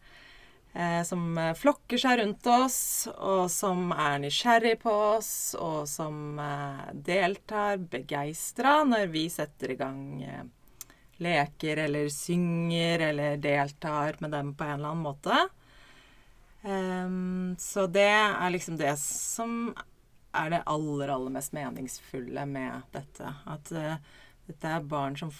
som 1.04 1.38
flokker 1.56 1.98
seg 1.98 2.20
rundt 2.20 2.46
oss, 2.52 3.08
og 3.16 3.48
som 3.50 3.88
er 3.94 4.20
nysgjerrig 4.22 4.76
på 4.82 4.92
oss, 5.16 5.30
og 5.58 5.88
som 5.90 6.38
eh, 6.38 6.84
deltar 6.92 7.80
begeistra 7.80 8.82
når 8.86 9.08
vi 9.10 9.24
setter 9.32 9.72
i 9.74 9.78
gang 9.80 10.02
eh, 10.22 10.44
leker 11.24 11.82
eller 11.88 12.10
synger 12.14 13.08
eller 13.08 13.40
deltar 13.42 14.20
med 14.22 14.30
dem 14.36 14.52
på 14.54 14.68
en 14.68 14.76
eller 14.76 14.92
annen 14.92 15.06
måte. 15.08 15.40
Så 17.58 17.84
det 17.86 18.02
er 18.10 18.50
liksom 18.50 18.76
det 18.76 18.92
som 19.00 19.70
er 20.36 20.50
det 20.52 20.58
aller, 20.66 21.10
aller 21.14 21.32
mest 21.32 21.54
meningsfulle 21.54 22.44
med 22.50 22.82
dette. 22.92 23.30
At 23.50 23.70
dette 23.70 24.72
er 24.74 24.86
barn 24.90 25.16
som 25.18 25.30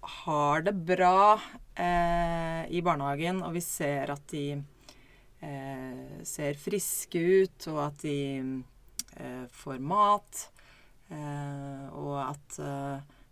har 0.00 0.62
det 0.66 0.74
bra 0.88 1.40
eh, 1.74 2.64
i 2.70 2.82
barnehagen, 2.84 3.42
og 3.46 3.56
vi 3.56 3.62
ser 3.64 4.12
at 4.14 4.24
de 4.32 4.44
eh, 4.54 6.18
ser 6.26 6.60
friske 6.60 7.20
ut, 7.20 7.68
og 7.72 7.82
at 7.88 8.04
de 8.06 8.18
får 9.50 9.80
mat, 9.82 10.42
og 11.98 12.12
at 12.20 12.58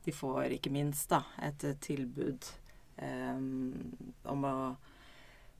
de 0.02 0.14
får 0.14 0.56
ikke 0.56 0.72
minst 0.74 1.12
da, 1.12 1.20
et 1.46 1.62
tilbud 1.84 2.48
um, 2.98 3.92
om 4.26 4.46
å 4.48 4.56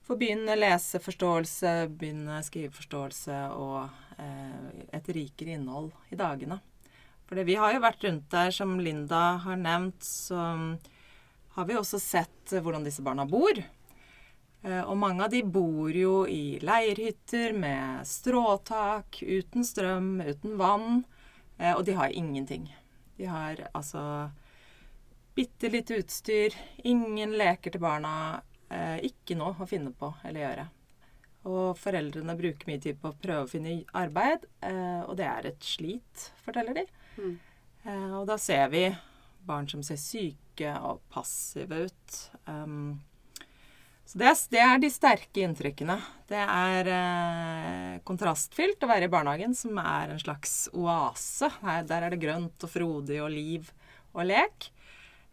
få 0.07 0.15
begynne 0.15 0.55
leseforståelse, 0.55 1.73
begynne 1.99 2.39
skriveforståelse 2.45 3.39
og 3.59 3.89
eh, 4.23 4.83
et 4.95 5.09
rikere 5.11 5.57
innhold 5.57 5.91
i 6.15 6.19
dagene. 6.19 6.61
For 7.27 7.43
vi 7.43 7.57
har 7.59 7.73
jo 7.75 7.83
vært 7.83 8.05
rundt 8.07 8.29
der, 8.31 8.53
som 8.55 8.77
Linda 8.79 9.23
har 9.43 9.59
nevnt, 9.59 9.99
så 10.07 10.39
har 11.57 11.65
vi 11.65 11.77
også 11.77 11.97
sett 11.99 12.53
hvordan 12.53 12.83
disse 12.85 13.01
barna 13.01 13.25
bor. 13.25 13.57
Eh, 14.61 14.81
og 14.83 14.97
mange 14.99 15.25
av 15.25 15.31
de 15.33 15.41
bor 15.41 15.93
jo 15.93 16.19
i 16.29 16.59
leirhytter 16.61 17.55
med 17.57 18.05
stråtak, 18.05 19.21
uten 19.21 19.65
strøm, 19.65 20.19
uten 20.21 20.57
vann. 20.59 21.01
Eh, 21.57 21.73
og 21.73 21.81
de 21.87 21.95
har 21.97 22.13
ingenting. 22.13 22.67
De 23.17 23.25
har 23.25 23.63
altså 23.71 24.29
bitte 25.37 25.69
litt 25.73 25.89
utstyr, 25.93 26.53
ingen 26.85 27.33
leker 27.37 27.73
til 27.73 27.81
barna, 27.81 28.43
eh, 28.69 29.01
ikke 29.09 29.37
noe 29.37 29.57
å 29.57 29.69
finne 29.69 29.93
på 29.97 30.11
eller 30.25 30.43
gjøre. 30.43 30.69
Og 31.47 31.67
foreldrene 31.79 32.37
bruker 32.37 32.69
mye 32.69 32.85
tid 32.85 33.01
på 33.01 33.09
å 33.09 33.17
prøve 33.17 33.45
å 33.45 33.49
finne 33.49 33.79
arbeid, 33.95 34.41
og 35.07 35.13
det 35.15 35.27
er 35.29 35.45
et 35.47 35.61
slit, 35.63 36.25
forteller 36.43 36.75
de. 36.75 36.83
Mm. 37.15 37.37
Og 38.17 38.25
da 38.27 38.35
ser 38.41 38.65
vi 38.73 38.81
barn 39.47 39.67
som 39.71 39.83
ser 39.85 39.99
syke 40.01 40.73
og 40.83 41.03
passive 41.13 41.87
ut. 41.87 42.17
Um, 42.45 42.97
så 44.07 44.21
det 44.21 44.27
er, 44.29 44.37
det 44.53 44.59
er, 44.63 44.77
de 44.79 44.89
sterke 44.91 45.43
inntrykkene. 45.43 45.97
Det 46.29 46.39
er 46.39 46.89
eh, 46.95 47.95
kontrastfylt 48.07 48.85
å 48.85 48.87
være 48.87 49.09
i 49.09 49.11
barnehagen, 49.11 49.51
som 49.57 49.75
er 49.81 50.13
en 50.13 50.21
slags 50.21 50.53
oase. 50.71 51.49
Her, 51.59 51.81
der 51.89 52.05
er 52.07 52.15
det 52.15 52.21
grønt 52.21 52.63
og 52.63 52.71
frodig 52.71 53.19
og 53.19 53.33
liv 53.33 53.67
og 54.13 54.29
lek. 54.29 54.69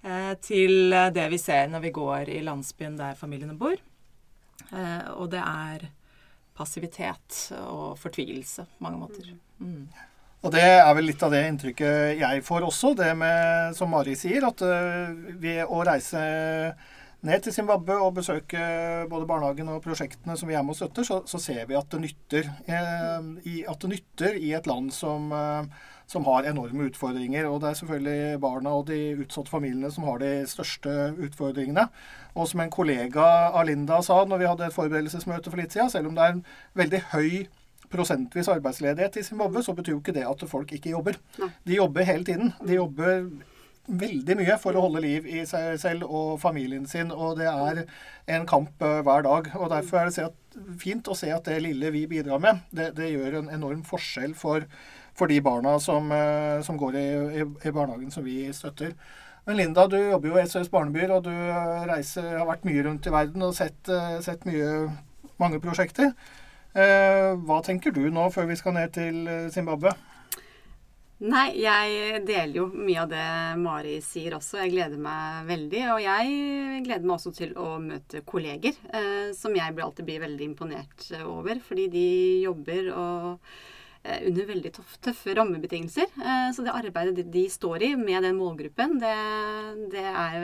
Eh, 0.02 0.32
til 0.42 0.90
det 0.90 1.28
vi 1.30 1.38
ser 1.38 1.70
når 1.70 1.84
vi 1.86 1.94
går 1.94 2.32
i 2.34 2.40
landsbyen 2.42 2.98
der 2.98 3.14
familiene 3.18 3.54
bor. 3.54 3.78
Eh, 3.78 5.06
og 5.14 5.30
det 5.30 5.44
er 5.44 5.86
passivitet 6.58 7.38
og 7.60 7.94
fortvilelse 8.02 8.66
på 8.74 8.88
mange 8.88 9.04
måter. 9.06 9.30
Mm. 9.62 9.86
Og 10.44 10.52
det 10.52 10.64
er 10.64 10.90
vel 10.92 11.06
litt 11.08 11.22
av 11.24 11.32
det 11.32 11.40
inntrykket 11.48 12.18
jeg 12.20 12.42
får 12.44 12.66
også, 12.66 12.92
det 12.98 13.14
med, 13.16 13.72
som 13.78 13.88
Mari 13.88 14.12
sier, 14.18 14.44
at 14.44 14.60
uh, 14.60 15.14
ved 15.40 15.62
å 15.64 15.78
reise 15.88 16.20
ned 17.24 17.40
til 17.46 17.54
Zimbabwe 17.56 17.96
og 18.04 18.18
besøke 18.18 18.60
både 19.08 19.24
barnehagen 19.28 19.70
og 19.72 19.80
prosjektene 19.86 20.36
som 20.36 20.50
vi 20.50 20.58
er 20.58 20.64
med 20.66 20.74
og 20.74 20.80
støtter, 20.82 21.06
så, 21.08 21.22
så 21.24 21.40
ser 21.40 21.64
vi 21.70 21.78
at 21.78 21.88
det 21.94 22.02
nytter. 22.02 22.50
Eh, 22.68 23.30
i, 23.48 23.54
at 23.64 23.80
det 23.80 23.90
nytter 23.94 24.36
i 24.36 24.52
et 24.52 24.68
land 24.68 24.92
som, 24.92 25.32
eh, 25.32 25.88
som, 26.10 26.28
har 26.28 26.50
enorme 26.50 26.90
utfordringer. 26.90 27.48
Og 27.48 27.62
det 27.62 27.70
er 27.70 27.80
selvfølgelig 27.80 28.42
barna 28.44 28.76
og 28.76 28.90
de 28.92 29.00
utsatte 29.24 29.54
familiene 29.54 29.88
som 29.94 30.04
har 30.10 30.20
de 30.20 30.34
største 30.50 31.14
utfordringene. 31.16 31.88
Og 32.36 32.52
som 32.52 32.60
en 32.60 32.76
kollega 32.76 33.30
av 33.54 33.64
Linda 33.70 34.02
sa 34.04 34.20
når 34.28 34.44
vi 34.44 34.52
hadde 34.52 34.68
et 34.68 34.76
forberedelsesmøte 34.76 35.48
for 35.48 35.64
litt 35.64 35.72
siden, 35.72 35.92
selv 35.96 36.12
om 36.12 36.18
det 36.18 36.28
er 36.28 36.36
en 36.36 36.48
veldig 36.76 37.04
høy 37.16 37.30
prosentvis 37.94 38.50
arbeidsledighet 38.52 39.20
i 39.22 39.26
Zimbabwe, 39.26 39.62
så 39.62 39.74
betyr 39.78 39.94
jo 39.94 40.02
ikke 40.02 40.16
det 40.16 40.26
at 40.28 40.46
folk 40.50 40.74
ikke 40.74 40.92
jobber. 40.92 41.18
De 41.38 41.78
jobber 41.78 42.06
hele 42.10 42.26
tiden. 42.26 42.52
De 42.66 42.76
jobber 42.76 43.28
veldig 43.84 44.36
mye 44.38 44.56
for 44.60 44.76
å 44.76 44.86
holde 44.86 45.02
liv 45.04 45.26
i 45.28 45.42
seg 45.48 45.76
selv 45.80 46.08
og 46.08 46.38
familien 46.42 46.86
sin. 46.88 47.12
Og 47.12 47.38
det 47.40 47.48
er 47.50 47.84
en 48.32 48.46
kamp 48.48 48.82
uh, 48.82 49.00
hver 49.04 49.26
dag. 49.26 49.50
og 49.58 49.70
Derfor 49.72 50.00
er 50.00 50.10
det 50.10 50.62
fint 50.80 51.08
å 51.08 51.16
se 51.18 51.30
at 51.34 51.44
det 51.48 51.60
lille 51.64 51.92
vi 51.94 52.06
bidrar 52.10 52.40
med, 52.42 52.62
det, 52.72 52.92
det 52.98 53.12
gjør 53.12 53.40
en 53.42 53.50
enorm 53.52 53.82
forskjell 53.86 54.36
for, 54.38 54.64
for 55.16 55.30
de 55.30 55.40
barna 55.44 55.76
som, 55.82 56.08
uh, 56.12 56.62
som 56.64 56.80
går 56.80 57.00
i, 57.00 57.08
i, 57.42 57.44
i, 57.44 57.74
barnehagen 57.74 58.14
som 58.14 58.24
vi 58.24 58.46
støtter. 58.56 58.94
Men 59.44 59.58
Linda, 59.60 59.84
du 59.90 59.98
jobber 59.98 60.30
jo 60.30 60.38
i 60.40 60.46
SOS 60.48 60.70
Barnebyer, 60.72 61.10
og 61.12 61.26
du 61.26 61.34
eh, 61.34 61.82
reiser, 61.84 62.30
har 62.38 62.46
vært 62.48 62.62
mye 62.64 62.80
rundt 62.86 63.04
i 63.04 63.10
verden 63.12 63.44
og 63.44 63.50
sett, 63.52 63.90
sett 64.24 64.46
mye, 64.48 64.86
mange 65.36 65.58
prosjekter. 65.60 66.14
Hva 66.74 67.60
tenker 67.62 67.94
du 67.94 68.02
nå 68.10 68.26
før 68.34 68.48
vi 68.50 68.56
skal 68.58 68.74
ned 68.74 68.94
til 68.96 69.28
Zimbabwe? 69.54 69.92
Nei, 71.24 71.54
jeg 71.62 72.18
deler 72.26 72.56
jo 72.58 72.64
mye 72.74 73.04
av 73.04 73.12
det 73.12 73.26
Mari 73.62 73.94
sier 74.04 74.34
også. 74.36 74.58
Jeg 74.60 74.74
gleder 74.74 75.00
meg 75.00 75.46
veldig. 75.48 75.82
Og 75.94 76.00
jeg 76.02 76.82
gleder 76.84 77.06
meg 77.06 77.14
også 77.14 77.32
til 77.36 77.54
å 77.56 77.68
møte 77.80 78.24
kolleger, 78.26 78.74
eh, 78.92 79.30
som 79.36 79.54
jeg 79.56 79.78
alltid 79.78 80.08
blir 80.08 80.24
veldig 80.24 80.48
imponert 80.50 81.06
over. 81.22 81.62
Fordi 81.64 81.86
de 81.92 82.08
jobber 82.44 82.90
og, 82.92 83.30
eh, 83.38 83.62
under 84.04 84.48
veldig 84.48 84.72
tøffe 84.74 85.34
rammebetingelser. 85.36 86.10
Eh, 86.20 86.48
så 86.54 86.64
det 86.64 86.74
arbeidet 86.74 87.24
de, 87.32 87.44
står 87.50 87.86
i 87.86 87.90
med 87.96 88.24
den 88.26 88.36
målgruppen, 88.38 88.98
det, 89.02 89.14
det, 89.94 90.04
er, 90.04 90.38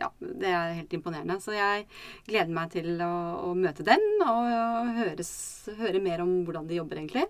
ja, 0.00 0.10
det, 0.20 0.50
er, 0.50 0.76
helt 0.78 0.96
imponerende. 0.98 1.40
Så 1.42 1.56
jeg 1.56 1.86
gleder 2.28 2.54
meg 2.54 2.72
til 2.74 2.94
å, 3.02 3.12
å 3.50 3.54
møte 3.58 3.86
dem 3.86 4.04
og, 4.24 4.94
høres, 5.00 5.32
høre 5.80 6.02
mer 6.02 6.24
om 6.24 6.40
hvordan 6.46 6.70
de 6.70 6.80
jobber, 6.80 7.02
egentlig. 7.02 7.26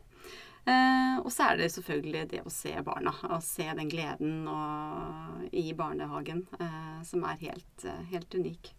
Eh, 0.68 1.16
og 1.24 1.30
så 1.32 1.50
er 1.50 1.60
det 1.60 1.70
selvfølgelig 1.72 2.26
det 2.34 2.42
å 2.44 2.52
se 2.52 2.72
barna. 2.84 3.14
Å 3.32 3.40
se 3.44 3.66
den 3.76 3.88
gleden 3.90 4.44
og, 4.50 5.46
i 5.56 5.70
barnehagen 5.76 6.44
eh, 6.60 7.00
som 7.08 7.24
er 7.28 7.40
helt, 7.46 7.86
eh, 7.86 8.04
helt, 8.12 8.34
unik. 8.34 8.74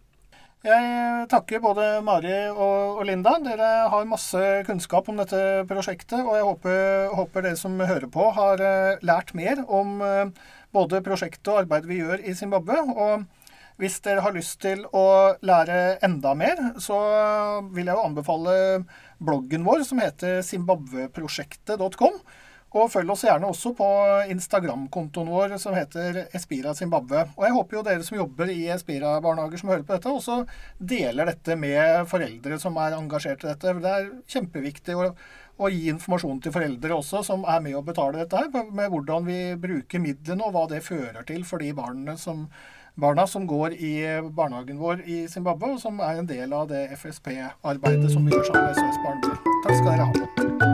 Jeg 0.62 1.24
takker 1.26 1.58
både 1.58 1.84
Mari 2.06 2.36
og, 2.54 3.00
Linda. 3.08 3.32
Dere 3.42 3.88
har 3.90 4.04
masse 4.06 4.38
kunnskap 4.68 5.08
om 5.10 5.16
dette 5.18 5.40
prosjektet. 5.66 6.20
Og 6.22 6.36
jeg 6.38 6.46
håper, 6.46 7.08
håper 7.18 7.46
dere 7.48 7.58
som 7.58 7.74
hører 7.82 8.06
på, 8.06 8.28
har 8.36 8.62
eh, 8.62 9.00
lært 9.02 9.32
mer 9.34 9.64
om 9.66 9.96
eh, 10.06 10.28
både 10.70 11.02
prosjektet 11.02 11.50
og 11.50 11.64
arbeidet 11.64 11.90
vi 11.90 11.98
gjør 11.98 12.22
i 12.22 12.36
Zimbabwe. 12.38 12.78
og 12.94 13.26
hvis 13.80 13.98
dere 14.04 14.22
har 14.22 14.34
lyst 14.36 14.60
til 14.62 14.84
å 14.94 15.32
lære 15.42 15.96
enda 16.06 16.36
mer, 16.38 16.60
så 16.78 16.98
vil 17.72 17.88
jeg 17.88 17.96
jo 17.96 18.04
anbefale 18.04 18.54
bloggen 19.18 19.64
vår 19.66 19.82
som 19.88 19.98
heter 19.98 20.44
zimbabweprosjektet.com. 20.46 22.20
Og 22.72 22.88
følg 22.88 23.12
oss 23.12 23.24
gjerne 23.26 23.50
også 23.52 23.74
på 23.76 23.86
Instagram-kontoen 24.32 25.28
vår 25.28 25.56
som 25.60 25.76
heter 25.76 26.22
Espira 26.32 26.72
Zimbabwe. 26.74 27.26
Og 27.36 27.44
jeg 27.44 27.56
håper 27.56 27.76
jo 27.76 27.84
dere 27.84 28.06
som 28.06 28.16
jobber 28.16 28.52
i 28.52 28.62
Espira-barnehager 28.72 29.60
som 29.60 29.72
hører 29.74 29.84
på 29.84 29.96
dette, 29.96 30.12
også 30.12 30.38
deler 30.78 31.28
dette 31.28 31.56
med 31.60 32.08
foreldre 32.08 32.58
som 32.62 32.78
er 32.80 32.96
engasjert 32.96 33.44
i 33.44 33.50
dette. 33.50 33.76
Det 33.84 33.94
er 33.94 34.10
kjempeviktig 34.34 34.96
å, 34.96 35.10
å 35.60 35.72
gi 35.72 35.90
informasjon 35.92 36.40
til 36.44 36.54
foreldre 36.56 36.96
også, 36.96 37.20
som 37.28 37.44
er 37.44 37.60
med 37.64 37.76
å 37.76 37.84
betale 37.84 38.22
dette 38.22 38.40
her, 38.40 38.48
med 38.72 38.88
hvordan 38.94 39.28
vi 39.28 39.40
bruker 39.60 40.00
midlene 40.00 40.48
og 40.48 40.56
hva 40.56 40.68
det 40.72 40.80
fører 40.86 41.28
til 41.28 41.44
for 41.48 41.60
de 41.60 41.74
barna 41.76 42.16
som 42.16 42.46
barna 42.94 43.24
som 43.26 43.46
går 43.48 43.72
i 43.72 43.94
barnehagen 44.36 44.80
vår 44.80 45.00
i 45.08 45.22
Zimbabwe, 45.28 45.74
og 45.76 45.80
som 45.80 46.00
er 46.00 46.20
en 46.20 46.28
del 46.28 46.52
av 46.52 46.68
det 46.72 46.90
FSP-arbeidet 46.98 48.12
som 48.12 48.28
vi 48.28 48.36
gjør 48.36 48.52
sammen 48.52 48.68
med 48.68 48.76
SOS 48.76 49.02
Barnebyer. 49.06 49.42
Takk 49.64 49.80
skal 49.80 49.90
dere 49.94 50.12
ha. 50.12 50.71